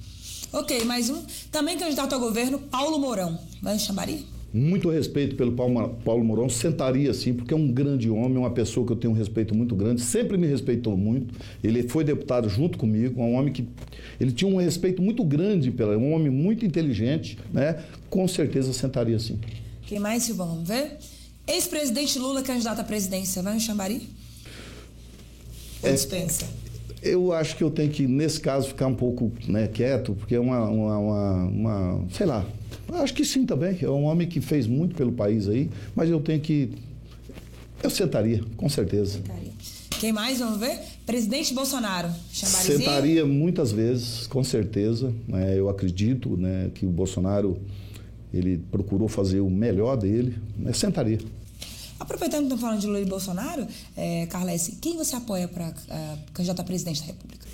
Ok, 0.53 0.85
mais 0.85 1.09
um. 1.09 1.21
Também 1.51 1.77
candidato 1.77 2.13
ao 2.13 2.21
governo, 2.21 2.59
Paulo 2.59 2.97
Mourão. 2.97 3.37
Vai 3.61 3.77
chamar 3.77 4.07
muito 4.53 4.89
respeito 4.89 5.35
pelo 5.35 5.51
Paulo 5.51 6.23
Mourão, 6.23 6.49
sentaria 6.49 7.11
assim, 7.11 7.33
porque 7.33 7.53
é 7.53 7.57
um 7.57 7.67
grande 7.67 8.09
homem, 8.09 8.37
uma 8.37 8.49
pessoa 8.49 8.85
que 8.85 8.93
eu 8.93 8.95
tenho 8.95 9.13
um 9.13 9.17
respeito 9.17 9.53
muito 9.53 9.75
grande, 9.75 10.01
sempre 10.01 10.37
me 10.37 10.47
respeitou 10.47 10.95
muito. 10.95 11.33
Ele 11.63 11.83
foi 11.87 12.03
deputado 12.03 12.47
junto 12.49 12.77
comigo, 12.77 13.21
um 13.21 13.35
homem 13.35 13.51
que 13.51 13.67
ele 14.19 14.31
tinha 14.31 14.49
um 14.49 14.57
respeito 14.57 15.01
muito 15.01 15.23
grande 15.23 15.71
pelo 15.71 15.97
um 15.97 16.13
homem 16.13 16.29
muito 16.29 16.65
inteligente, 16.65 17.37
né? 17.51 17.83
Com 18.09 18.27
certeza 18.27 18.71
sentaria 18.73 19.15
assim. 19.15 19.39
Quem 19.85 19.99
mais, 19.99 20.23
Silvão? 20.23 20.47
Vamos 20.47 20.67
ver? 20.67 20.97
Ex-presidente 21.47 22.19
Lula, 22.19 22.41
candidato 22.41 22.79
à 22.79 22.83
presidência, 22.83 23.41
vai 23.41 23.53
no 23.53 23.59
Xambari? 23.59 24.09
Ou 25.81 25.89
é, 25.89 25.93
dispensa? 25.93 26.45
Eu 27.01 27.31
acho 27.31 27.55
que 27.55 27.63
eu 27.63 27.69
tenho 27.69 27.89
que, 27.89 28.05
nesse 28.05 28.39
caso, 28.41 28.67
ficar 28.67 28.87
um 28.87 28.95
pouco 28.95 29.31
né, 29.47 29.67
quieto, 29.67 30.13
porque 30.13 30.35
é 30.35 30.39
uma, 30.39 30.69
uma, 30.69 30.97
uma, 30.97 31.45
uma 31.45 32.05
sei 32.11 32.25
lá, 32.25 32.45
Acho 32.93 33.13
que 33.13 33.25
sim 33.25 33.45
também. 33.45 33.77
É 33.81 33.89
um 33.89 34.03
homem 34.03 34.27
que 34.27 34.41
fez 34.41 34.67
muito 34.67 34.95
pelo 34.95 35.11
país 35.11 35.47
aí, 35.47 35.69
mas 35.95 36.09
eu 36.09 36.19
tenho 36.19 36.39
que. 36.39 36.71
Eu 37.81 37.89
sentaria, 37.89 38.43
com 38.55 38.67
certeza. 38.67 39.19
Sentaria. 39.19 39.51
Quem 39.99 40.13
mais? 40.13 40.39
Vamos 40.39 40.59
ver? 40.59 40.79
Presidente 41.05 41.53
Bolsonaro. 41.53 42.09
Sentaria 42.31 43.25
muitas 43.25 43.71
vezes, 43.71 44.27
com 44.27 44.43
certeza. 44.43 45.13
Né? 45.27 45.57
Eu 45.57 45.69
acredito 45.69 46.37
né, 46.37 46.69
que 46.73 46.85
o 46.85 46.89
Bolsonaro 46.89 47.59
ele 48.33 48.57
procurou 48.71 49.07
fazer 49.07 49.39
o 49.39 49.49
melhor 49.49 49.95
dele. 49.95 50.37
Mas 50.57 50.77
sentaria. 50.77 51.19
Aproveitando 51.99 52.41
que 52.41 52.53
estamos 52.53 52.61
falando 52.61 52.79
de 52.79 52.87
Lula 52.87 53.01
e 53.01 53.05
Bolsonaro, 53.05 53.65
é, 53.95 54.27
Carles, 54.27 54.77
quem 54.79 54.95
você 54.97 55.15
apoia 55.15 55.47
para 55.47 55.69
uh, 55.69 56.31
candidato 56.31 56.59
a 56.59 56.63
presidente 56.63 57.01
da 57.01 57.07
República? 57.07 57.47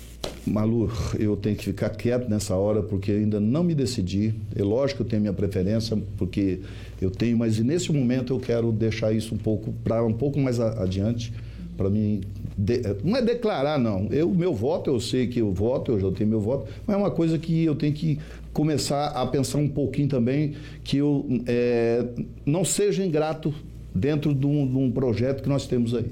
Malu, 0.46 0.90
eu 1.18 1.36
tenho 1.36 1.56
que 1.56 1.64
ficar 1.64 1.90
quieto 1.90 2.28
nessa 2.28 2.54
hora 2.54 2.82
porque 2.82 3.10
ainda 3.12 3.40
não 3.40 3.64
me 3.64 3.74
decidi. 3.74 4.34
É 4.54 4.62
lógico 4.62 4.98
que 4.98 5.02
eu 5.02 5.10
tenho 5.10 5.22
minha 5.22 5.32
preferência, 5.32 5.96
porque 6.16 6.60
eu 7.00 7.10
tenho, 7.10 7.38
mas 7.38 7.58
nesse 7.58 7.92
momento 7.92 8.34
eu 8.34 8.40
quero 8.40 8.70
deixar 8.70 9.12
isso 9.12 9.34
um 9.34 9.38
pouco 9.38 9.72
para 9.84 10.04
um 10.04 10.12
pouco 10.12 10.38
mais 10.38 10.60
adiante, 10.60 11.32
para 11.76 11.88
mim. 11.88 12.20
De, 12.56 12.80
não 13.02 13.16
é 13.16 13.22
declarar, 13.22 13.78
não. 13.78 14.06
Eu, 14.10 14.30
meu 14.30 14.54
voto, 14.54 14.90
eu 14.90 15.00
sei 15.00 15.26
que 15.26 15.40
eu 15.40 15.52
voto, 15.52 15.92
eu 15.92 16.00
já 16.00 16.10
tenho 16.12 16.30
meu 16.30 16.40
voto, 16.40 16.70
mas 16.86 16.94
é 16.94 16.98
uma 16.98 17.10
coisa 17.10 17.38
que 17.38 17.64
eu 17.64 17.74
tenho 17.74 17.92
que 17.92 18.18
começar 18.52 19.08
a 19.08 19.26
pensar 19.26 19.58
um 19.58 19.68
pouquinho 19.68 20.08
também, 20.08 20.54
que 20.84 20.98
eu 20.98 21.26
é, 21.46 22.04
não 22.46 22.64
seja 22.64 23.04
ingrato 23.04 23.52
dentro 23.94 24.34
de 24.34 24.46
um, 24.46 24.66
de 24.66 24.76
um 24.76 24.90
projeto 24.90 25.42
que 25.42 25.48
nós 25.48 25.66
temos 25.66 25.94
aí. 25.94 26.06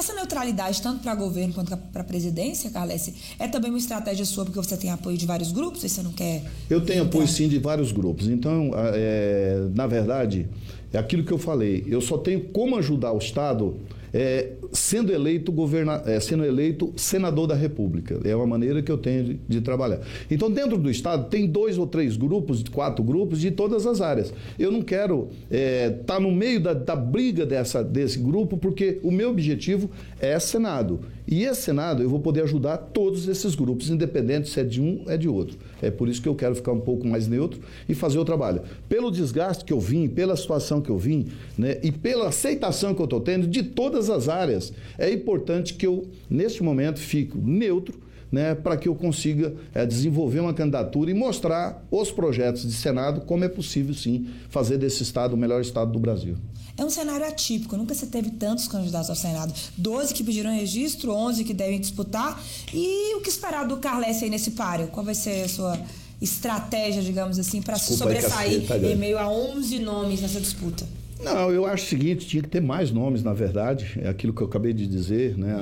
Essa 0.00 0.14
neutralidade, 0.14 0.80
tanto 0.80 1.02
para 1.02 1.14
governo 1.14 1.52
quanto 1.52 1.76
para 1.76 2.00
a 2.00 2.04
presidência, 2.04 2.70
Carles, 2.70 3.12
é 3.38 3.46
também 3.46 3.70
uma 3.70 3.76
estratégia 3.76 4.24
sua, 4.24 4.46
porque 4.46 4.58
você 4.58 4.74
tem 4.74 4.90
apoio 4.90 5.14
de 5.14 5.26
vários 5.26 5.52
grupos 5.52 5.84
e 5.84 5.90
você 5.90 6.02
não 6.02 6.10
quer. 6.10 6.42
Eu 6.70 6.80
tenho 6.80 7.02
apoio 7.02 7.28
sim 7.28 7.50
de 7.50 7.58
vários 7.58 7.92
grupos. 7.92 8.26
Então, 8.26 8.70
é, 8.74 9.68
na 9.74 9.86
verdade, 9.86 10.48
é 10.90 10.96
aquilo 10.96 11.22
que 11.22 11.30
eu 11.30 11.36
falei. 11.36 11.84
Eu 11.86 12.00
só 12.00 12.16
tenho 12.16 12.48
como 12.48 12.78
ajudar 12.78 13.12
o 13.12 13.18
Estado 13.18 13.76
é, 14.12 14.52
sendo 14.72 15.12
eleito 15.12 15.50
governa, 15.52 16.02
é, 16.06 16.18
sendo 16.20 16.44
eleito 16.44 16.92
senador 16.96 17.46
da 17.46 17.54
República. 17.54 18.20
É 18.24 18.34
uma 18.34 18.46
maneira 18.46 18.82
que 18.82 18.90
eu 18.90 18.98
tenho 18.98 19.24
de, 19.24 19.40
de, 19.48 19.60
trabalhar. 19.60 20.00
Então, 20.30 20.50
dentro 20.50 20.76
do 20.76 20.90
Estado, 20.90 21.28
tem 21.28 21.46
dois 21.46 21.78
ou 21.78 21.86
três 21.86 22.16
grupos, 22.16 22.62
quatro 22.64 23.02
grupos 23.02 23.40
de 23.40 23.50
todas 23.50 23.86
as 23.86 24.00
áreas. 24.00 24.32
Eu 24.58 24.70
não 24.70 24.82
quero 24.82 25.28
estar 25.50 25.56
é, 25.56 25.90
tá 25.90 26.20
no 26.20 26.30
meio 26.30 26.60
da, 26.60 26.72
da 26.72 26.96
briga 26.96 27.46
dessa, 27.46 27.82
desse 27.82 28.18
grupo, 28.18 28.56
porque 28.56 28.98
o 29.02 29.10
meu 29.10 29.30
objetivo 29.30 29.90
é 30.20 30.38
Senado. 30.38 31.00
E 31.30 31.44
esse 31.44 31.62
Senado 31.62 32.02
eu 32.02 32.10
vou 32.10 32.18
poder 32.18 32.42
ajudar 32.42 32.76
todos 32.76 33.28
esses 33.28 33.54
grupos, 33.54 33.88
independente 33.88 34.48
se 34.48 34.58
é 34.58 34.64
de 34.64 34.82
um 34.82 35.04
é 35.06 35.16
de 35.16 35.28
outro. 35.28 35.56
É 35.80 35.88
por 35.88 36.08
isso 36.08 36.20
que 36.20 36.28
eu 36.28 36.34
quero 36.34 36.56
ficar 36.56 36.72
um 36.72 36.80
pouco 36.80 37.06
mais 37.06 37.28
neutro 37.28 37.60
e 37.88 37.94
fazer 37.94 38.18
o 38.18 38.24
trabalho. 38.24 38.62
Pelo 38.88 39.12
desgaste 39.12 39.64
que 39.64 39.72
eu 39.72 39.78
vim, 39.78 40.08
pela 40.08 40.36
situação 40.36 40.80
que 40.80 40.90
eu 40.90 40.98
vim, 40.98 41.28
né, 41.56 41.78
e 41.84 41.92
pela 41.92 42.28
aceitação 42.28 42.92
que 42.94 43.00
eu 43.00 43.04
estou 43.04 43.20
tendo 43.20 43.46
de 43.46 43.62
todas 43.62 44.10
as 44.10 44.28
áreas, 44.28 44.72
é 44.98 45.12
importante 45.12 45.74
que 45.74 45.86
eu, 45.86 46.04
neste 46.28 46.64
momento, 46.64 46.98
fique 46.98 47.38
neutro 47.38 48.09
né, 48.30 48.54
para 48.54 48.76
que 48.76 48.88
eu 48.88 48.94
consiga 48.94 49.54
é, 49.74 49.84
desenvolver 49.84 50.40
uma 50.40 50.54
candidatura 50.54 51.10
e 51.10 51.14
mostrar 51.14 51.84
os 51.90 52.10
projetos 52.10 52.62
de 52.62 52.72
Senado 52.72 53.22
como 53.22 53.44
é 53.44 53.48
possível, 53.48 53.94
sim, 53.94 54.28
fazer 54.48 54.78
desse 54.78 55.02
Estado 55.02 55.34
o 55.34 55.36
melhor 55.36 55.60
Estado 55.60 55.92
do 55.92 55.98
Brasil. 55.98 56.36
É 56.76 56.84
um 56.84 56.90
cenário 56.90 57.26
atípico, 57.26 57.76
nunca 57.76 57.94
se 57.94 58.06
teve 58.06 58.30
tantos 58.30 58.66
candidatos 58.66 59.10
ao 59.10 59.16
Senado. 59.16 59.52
12 59.76 60.14
que 60.14 60.24
pediram 60.24 60.50
registro, 60.50 61.12
11 61.12 61.44
que 61.44 61.52
devem 61.52 61.78
disputar. 61.78 62.42
E 62.72 63.16
o 63.16 63.20
que 63.20 63.28
esperar 63.28 63.66
do 63.66 63.76
Carles 63.76 64.22
aí 64.22 64.30
nesse 64.30 64.52
páreo? 64.52 64.88
Qual 64.88 65.04
vai 65.04 65.14
ser 65.14 65.44
a 65.44 65.48
sua 65.48 65.78
estratégia, 66.22 67.02
digamos 67.02 67.38
assim, 67.38 67.60
para 67.60 67.76
se 67.76 67.96
sobressair 67.96 68.62
caceta, 68.62 68.86
em 68.86 68.96
meio 68.96 69.18
a 69.18 69.28
11 69.28 69.78
nomes 69.80 70.22
nessa 70.22 70.40
disputa? 70.40 70.86
Não, 71.22 71.50
eu 71.50 71.66
acho 71.66 71.84
o 71.84 71.88
seguinte, 71.88 72.26
tinha 72.26 72.42
que 72.42 72.48
ter 72.48 72.62
mais 72.62 72.90
nomes, 72.90 73.22
na 73.22 73.34
verdade, 73.34 74.00
é 74.02 74.08
aquilo 74.08 74.32
que 74.32 74.40
eu 74.40 74.46
acabei 74.46 74.72
de 74.72 74.86
dizer, 74.86 75.36
né? 75.36 75.54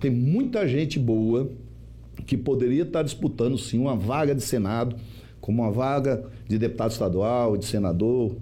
Tem 0.00 0.10
muita 0.10 0.66
gente 0.66 0.98
boa 0.98 1.50
que 2.26 2.36
poderia 2.36 2.82
estar 2.82 3.02
disputando, 3.02 3.58
sim, 3.58 3.78
uma 3.78 3.96
vaga 3.96 4.34
de 4.34 4.42
Senado, 4.42 4.96
como 5.40 5.62
uma 5.62 5.70
vaga 5.70 6.24
de 6.48 6.56
deputado 6.58 6.92
estadual, 6.92 7.56
de 7.56 7.64
senador. 7.66 8.36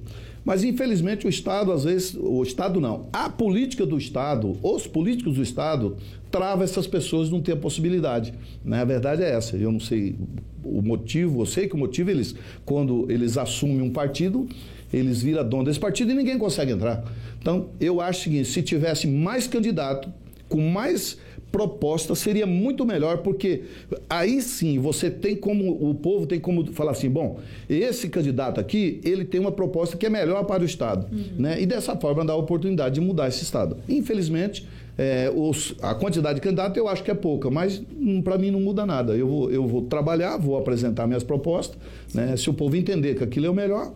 Mas, 0.44 0.64
infelizmente, 0.64 1.26
o 1.26 1.28
Estado, 1.28 1.72
às 1.72 1.84
vezes, 1.84 2.16
o 2.18 2.42
Estado 2.42 2.80
não, 2.80 3.08
a 3.12 3.28
política 3.28 3.84
do 3.84 3.98
Estado, 3.98 4.56
os 4.62 4.86
políticos 4.86 5.34
do 5.34 5.42
Estado, 5.42 5.96
trava 6.30 6.64
essas 6.64 6.86
pessoas 6.86 7.28
de 7.28 7.34
não 7.34 7.42
ter 7.42 7.52
a 7.52 7.56
possibilidade. 7.56 8.32
Né? 8.64 8.80
A 8.80 8.84
verdade 8.84 9.22
é 9.22 9.30
essa. 9.30 9.56
Eu 9.56 9.70
não 9.72 9.80
sei 9.80 10.16
o 10.64 10.80
motivo, 10.80 11.42
eu 11.42 11.46
sei 11.46 11.68
que 11.68 11.74
o 11.74 11.78
motivo, 11.78 12.10
eles, 12.10 12.34
quando 12.64 13.10
eles 13.10 13.36
assumem 13.36 13.82
um 13.82 13.90
partido, 13.90 14.48
eles 14.92 15.22
viram 15.22 15.48
dono 15.48 15.64
desse 15.64 15.80
partido 15.80 16.10
e 16.10 16.14
ninguém 16.14 16.38
consegue 16.38 16.72
entrar. 16.72 17.04
Então, 17.40 17.68
eu 17.80 18.00
acho 18.00 18.20
o 18.20 18.22
seguinte: 18.24 18.48
se 18.48 18.62
tivesse 18.62 19.06
mais 19.06 19.46
candidato, 19.46 20.12
com 20.48 20.60
mais 20.68 21.18
proposta 21.50 22.14
seria 22.14 22.46
muito 22.46 22.84
melhor, 22.84 23.18
porque 23.18 23.62
aí 24.08 24.40
sim 24.40 24.78
você 24.78 25.10
tem 25.10 25.36
como, 25.36 25.90
o 25.90 25.94
povo 25.94 26.26
tem 26.26 26.38
como 26.38 26.72
falar 26.72 26.92
assim, 26.92 27.10
bom, 27.10 27.38
esse 27.68 28.08
candidato 28.08 28.60
aqui, 28.60 29.00
ele 29.04 29.24
tem 29.24 29.40
uma 29.40 29.52
proposta 29.52 29.96
que 29.96 30.06
é 30.06 30.10
melhor 30.10 30.44
para 30.44 30.62
o 30.62 30.66
Estado, 30.66 31.06
uhum. 31.12 31.24
né? 31.38 31.60
E 31.60 31.66
dessa 31.66 31.96
forma 31.96 32.24
dá 32.24 32.32
a 32.32 32.36
oportunidade 32.36 32.94
de 32.94 33.00
mudar 33.00 33.28
esse 33.28 33.42
Estado. 33.42 33.76
Infelizmente, 33.88 34.66
é, 34.96 35.32
os, 35.34 35.74
a 35.82 35.94
quantidade 35.94 36.36
de 36.36 36.40
candidatos 36.40 36.76
eu 36.76 36.86
acho 36.86 37.02
que 37.02 37.10
é 37.10 37.14
pouca, 37.14 37.50
mas 37.50 37.82
hum, 37.98 38.20
para 38.22 38.36
mim 38.36 38.50
não 38.50 38.60
muda 38.60 38.84
nada. 38.84 39.16
Eu 39.16 39.26
vou, 39.26 39.50
eu 39.50 39.66
vou 39.66 39.82
trabalhar, 39.82 40.36
vou 40.36 40.56
apresentar 40.58 41.06
minhas 41.06 41.24
propostas, 41.24 41.78
né? 42.14 42.36
Se 42.36 42.50
o 42.50 42.54
povo 42.54 42.76
entender 42.76 43.14
que 43.14 43.24
aquilo 43.24 43.46
é 43.46 43.50
o 43.50 43.54
melhor, 43.54 43.92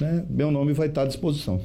né? 0.00 0.24
meu 0.28 0.50
nome 0.50 0.72
vai 0.72 0.88
estar 0.88 1.02
à 1.02 1.06
disposição. 1.06 1.60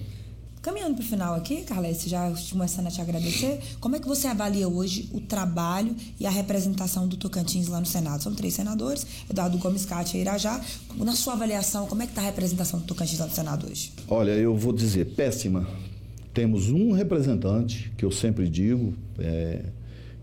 Caminhando 0.64 0.96
para 0.96 1.04
o 1.04 1.06
final 1.06 1.36
aqui, 1.36 1.64
Carles, 1.64 2.04
já 2.06 2.32
começando 2.50 2.88
a 2.88 2.90
te 2.90 3.02
agradecer, 3.02 3.60
como 3.82 3.98
é 3.98 4.00
que 4.00 4.08
você 4.08 4.28
avalia 4.28 4.66
hoje 4.66 5.10
o 5.12 5.20
trabalho 5.20 5.94
e 6.18 6.26
a 6.26 6.30
representação 6.30 7.06
do 7.06 7.18
Tocantins 7.18 7.68
lá 7.68 7.82
no 7.82 7.86
Senado? 7.86 8.24
São 8.24 8.34
três 8.34 8.54
senadores, 8.54 9.06
Eduardo 9.30 9.58
Gomes, 9.58 9.86
Cátia 9.86 10.18
e 10.18 10.22
Irajá. 10.22 10.62
Na 10.96 11.18
sua 11.18 11.34
avaliação, 11.34 11.86
como 11.86 12.02
é 12.02 12.06
que 12.06 12.14
está 12.14 12.22
a 12.22 12.26
representação 12.26 12.80
do 12.80 12.86
Tocantins 12.86 13.20
lá 13.20 13.26
no 13.26 13.34
Senado 13.34 13.68
hoje? 13.70 13.92
Olha, 14.08 14.32
eu 14.32 14.56
vou 14.56 14.72
dizer, 14.72 15.08
péssima. 15.08 15.68
Temos 16.34 16.70
um 16.70 16.94
representante, 16.94 17.92
que 17.98 18.06
eu 18.06 18.12
sempre 18.12 18.48
digo, 18.48 18.94
é, 19.20 19.66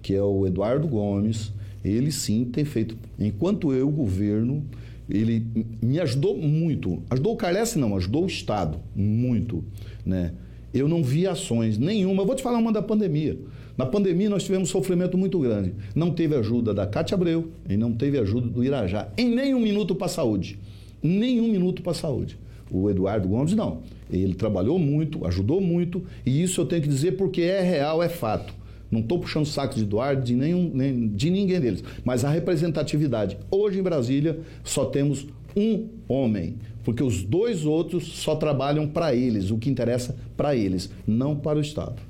que 0.01 0.15
é 0.15 0.23
o 0.23 0.47
Eduardo 0.47 0.89
Gomes. 0.89 1.53
Ele 1.85 2.11
sim 2.11 2.47
tem 2.47 2.65
feito, 2.65 2.97
enquanto 3.19 3.75
eu, 3.75 3.91
governo, 3.91 4.65
ele 5.11 5.45
me 5.83 5.99
ajudou 6.01 6.37
muito. 6.37 7.03
Ajudou 7.11 7.35
o 7.35 7.37
Carles, 7.37 7.77
não, 7.77 7.97
ajudou 7.97 8.25
o 8.25 8.27
Estado 8.27 8.79
muito. 8.95 9.65
Né? 10.07 10.33
Eu 10.73 10.89
não 10.89 11.03
vi 11.03 11.27
ações 11.27 11.77
nenhuma. 11.77 12.23
Eu 12.23 12.27
vou 12.27 12.37
te 12.37 12.43
falar 12.43 12.59
uma 12.59 12.73
da 12.73 12.81
pandemia. 12.81 13.39
Na 13.77 13.87
pandemia 13.87 14.31
nós 14.31 14.45
tivemos 14.45 14.69
sofrimento 14.69 15.19
muito 15.19 15.39
grande. 15.41 15.75
Não 15.95 16.11
teve 16.11 16.35
ajuda 16.37 16.73
da 16.73 16.87
Cátia 16.87 17.15
Abreu 17.15 17.51
e 17.69 17.77
não 17.77 17.93
teve 17.93 18.19
ajuda 18.19 18.47
do 18.47 18.63
Irajá. 18.63 19.09
Em 19.17 19.29
nenhum 19.35 19.61
minuto 19.61 19.95
para 19.95 20.07
a 20.07 20.11
saúde. 20.11 20.59
Nenhum 21.03 21.49
minuto 21.51 21.83
para 21.83 21.93
a 21.93 21.95
saúde. 21.95 22.39
O 22.71 22.89
Eduardo 22.89 23.27
Gomes 23.27 23.55
não. 23.55 23.81
Ele 24.13 24.35
trabalhou 24.35 24.79
muito, 24.79 25.27
ajudou 25.27 25.61
muito, 25.61 26.05
e 26.25 26.43
isso 26.43 26.61
eu 26.61 26.67
tenho 26.67 26.83
que 26.83 26.89
dizer 26.89 27.13
porque 27.13 27.43
é 27.43 27.61
real, 27.61 28.03
é 28.03 28.09
fato. 28.09 28.55
Não 28.91 29.01
estou 29.01 29.19
puxando 29.19 29.47
saco 29.47 29.75
de 29.75 29.83
Eduardo, 29.83 30.23
de, 30.23 30.35
nenhum, 30.35 30.71
nem, 30.73 31.09
de 31.09 31.31
ninguém 31.31 31.61
deles. 31.61 31.85
Mas 32.05 32.25
a 32.25 32.31
representatividade. 32.31 33.39
Hoje 33.51 33.79
em 33.79 33.83
Brasília 33.83 34.41
só 34.65 34.85
temos 34.85 35.27
um 35.57 35.89
homem, 36.09 36.57
porque 36.85 37.03
os 37.03 37.23
dois 37.23 37.65
outros 37.65 38.05
só 38.05 38.35
trabalham 38.35 38.87
para 38.87 39.15
eles, 39.15 39.51
o 39.51 39.59
que 39.59 39.71
interessa 39.71 40.17
para 40.37 40.55
eles, 40.57 40.91
não 41.07 41.37
para 41.37 41.59
o 41.59 41.63
Estado. 41.63 42.01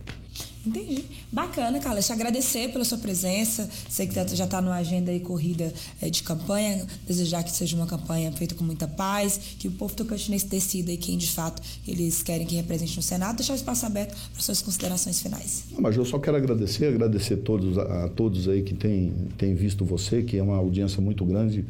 Entendi. 0.66 1.04
Bacana, 1.32 1.80
Carla. 1.80 2.02
Te 2.02 2.12
agradecer 2.12 2.70
pela 2.70 2.84
sua 2.84 2.98
presença. 2.98 3.68
Sei 3.88 4.06
que 4.06 4.14
já 4.14 4.44
está 4.44 4.60
numa 4.60 4.76
agenda 4.76 5.12
e 5.12 5.20
corrida 5.20 5.72
é, 6.00 6.10
de 6.10 6.22
campanha. 6.22 6.86
Desejar 7.06 7.42
que 7.42 7.50
seja 7.50 7.76
uma 7.76 7.86
campanha 7.86 8.30
feita 8.32 8.54
com 8.54 8.64
muita 8.64 8.86
paz, 8.86 9.40
que 9.58 9.68
o 9.68 9.70
povo 9.70 9.94
tocantinense 9.94 10.46
decida 10.46 10.92
e 10.92 10.96
quem 10.96 11.16
de 11.16 11.30
fato 11.30 11.62
eles 11.86 12.22
querem 12.22 12.46
que 12.46 12.56
represente 12.56 12.94
no 12.96 13.02
Senado. 13.02 13.36
Deixar 13.36 13.54
o 13.54 13.56
espaço 13.56 13.86
aberto 13.86 14.14
para 14.32 14.42
suas 14.42 14.60
considerações 14.60 15.20
finais. 15.20 15.64
Não, 15.72 15.80
mas 15.80 15.96
eu 15.96 16.04
só 16.04 16.18
quero 16.18 16.36
agradecer, 16.36 16.86
agradecer 16.86 17.38
todos, 17.38 17.78
a, 17.78 18.04
a 18.04 18.08
todos 18.08 18.48
aí 18.48 18.62
que 18.62 18.74
têm, 18.74 19.12
têm 19.38 19.54
visto 19.54 19.84
você, 19.84 20.22
que 20.22 20.36
é 20.36 20.42
uma 20.42 20.56
audiência 20.56 21.00
muito 21.00 21.24
grande. 21.24 21.64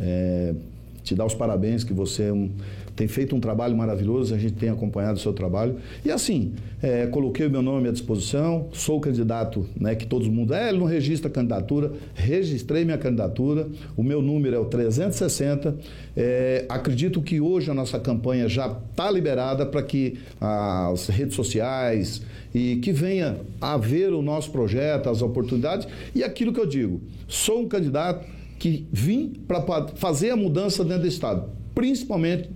É, 0.00 0.54
te 1.02 1.14
dar 1.14 1.26
os 1.26 1.34
parabéns 1.34 1.82
que 1.84 1.92
você 1.92 2.24
é 2.24 2.32
um, 2.32 2.50
tem 2.94 3.08
feito 3.08 3.34
um 3.34 3.40
trabalho 3.40 3.76
maravilhoso, 3.76 4.34
a 4.34 4.38
gente 4.38 4.54
tem 4.54 4.68
acompanhado 4.68 5.18
o 5.18 5.20
seu 5.20 5.32
trabalho. 5.32 5.76
E 6.04 6.10
assim, 6.10 6.52
é, 6.82 7.06
coloquei 7.06 7.46
o 7.46 7.50
meu 7.50 7.62
nome 7.62 7.88
à 7.88 7.92
disposição, 7.92 8.68
sou 8.72 9.00
candidato, 9.00 9.66
né, 9.78 9.94
que 9.94 10.06
todo 10.06 10.24
mundo, 10.30 10.54
é, 10.54 10.68
ele 10.68 10.78
não 10.78 10.86
registra 10.86 11.30
candidatura, 11.30 11.92
registrei 12.14 12.84
minha 12.84 12.98
candidatura, 12.98 13.68
o 13.96 14.02
meu 14.02 14.20
número 14.20 14.56
é 14.56 14.58
o 14.58 14.66
360. 14.66 15.76
É, 16.16 16.66
acredito 16.68 17.22
que 17.22 17.40
hoje 17.40 17.70
a 17.70 17.74
nossa 17.74 17.98
campanha 17.98 18.48
já 18.48 18.76
está 18.90 19.10
liberada 19.10 19.64
para 19.64 19.82
que 19.82 20.18
as 20.40 21.06
redes 21.08 21.34
sociais 21.34 22.22
e 22.54 22.76
que 22.76 22.92
venha 22.92 23.40
a 23.60 23.76
ver 23.76 24.12
o 24.12 24.20
nosso 24.20 24.50
projeto, 24.50 25.08
as 25.08 25.22
oportunidades 25.22 25.88
e 26.14 26.22
aquilo 26.22 26.52
que 26.52 26.60
eu 26.60 26.66
digo, 26.66 27.00
sou 27.26 27.60
um 27.60 27.68
candidato 27.68 28.26
que 28.58 28.86
vim 28.92 29.32
para 29.48 29.60
fazer 29.96 30.30
a 30.30 30.36
mudança 30.36 30.84
dentro 30.84 31.02
do 31.02 31.08
Estado, 31.08 31.50
principalmente 31.74 32.48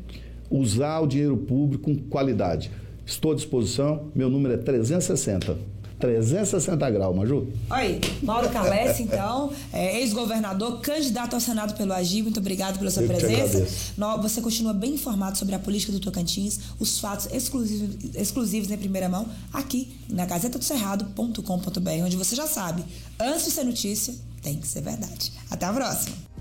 usar 0.51 1.01
o 1.01 1.07
dinheiro 1.07 1.37
público 1.37 1.85
com 1.85 1.97
qualidade. 2.09 2.71
Estou 3.05 3.33
à 3.33 3.35
disposição, 3.35 4.11
meu 4.15 4.29
número 4.29 4.55
é 4.55 4.57
360. 4.57 5.77
360 5.99 6.91
graus, 6.91 7.17
Maju. 7.17 7.49
Oi, 7.71 8.01
Mauro 8.23 8.51
Calesse, 8.51 9.03
então, 9.03 9.51
é, 9.73 10.01
ex-governador, 10.01 10.81
candidato 10.81 11.35
ao 11.35 11.41
Senado 11.41 11.75
pelo 11.75 11.93
Agir. 11.93 12.23
Muito 12.23 12.39
obrigado 12.39 12.79
pela 12.79 12.91
sua 12.91 13.03
Eu 13.03 13.09
presença. 13.09 13.95
Você 14.21 14.41
continua 14.41 14.75
bem 14.75 14.95
informado 14.95 15.39
sobre 15.39 15.55
a 15.55 15.59
política 15.59 15.93
do 15.93 16.01
Tocantins, 16.01 16.61
os 16.79 16.99
fatos 16.99 17.27
exclusivos, 17.33 18.15
exclusivos 18.15 18.71
em 18.71 18.77
primeira 18.77 19.09
mão, 19.09 19.27
aqui 19.53 19.97
na 20.09 20.27
gazetatocerrado.com.br, 20.27 22.05
onde 22.05 22.17
você 22.17 22.37
já 22.37 22.47
sabe, 22.47 22.85
antes 23.19 23.47
de 23.47 23.51
ser 23.53 23.65
notícia, 23.65 24.15
tem 24.43 24.59
que 24.59 24.69
ser 24.69 24.83
verdade. 24.83 25.33
Até 25.51 25.67
a 25.67 25.73
próxima! 25.73 26.36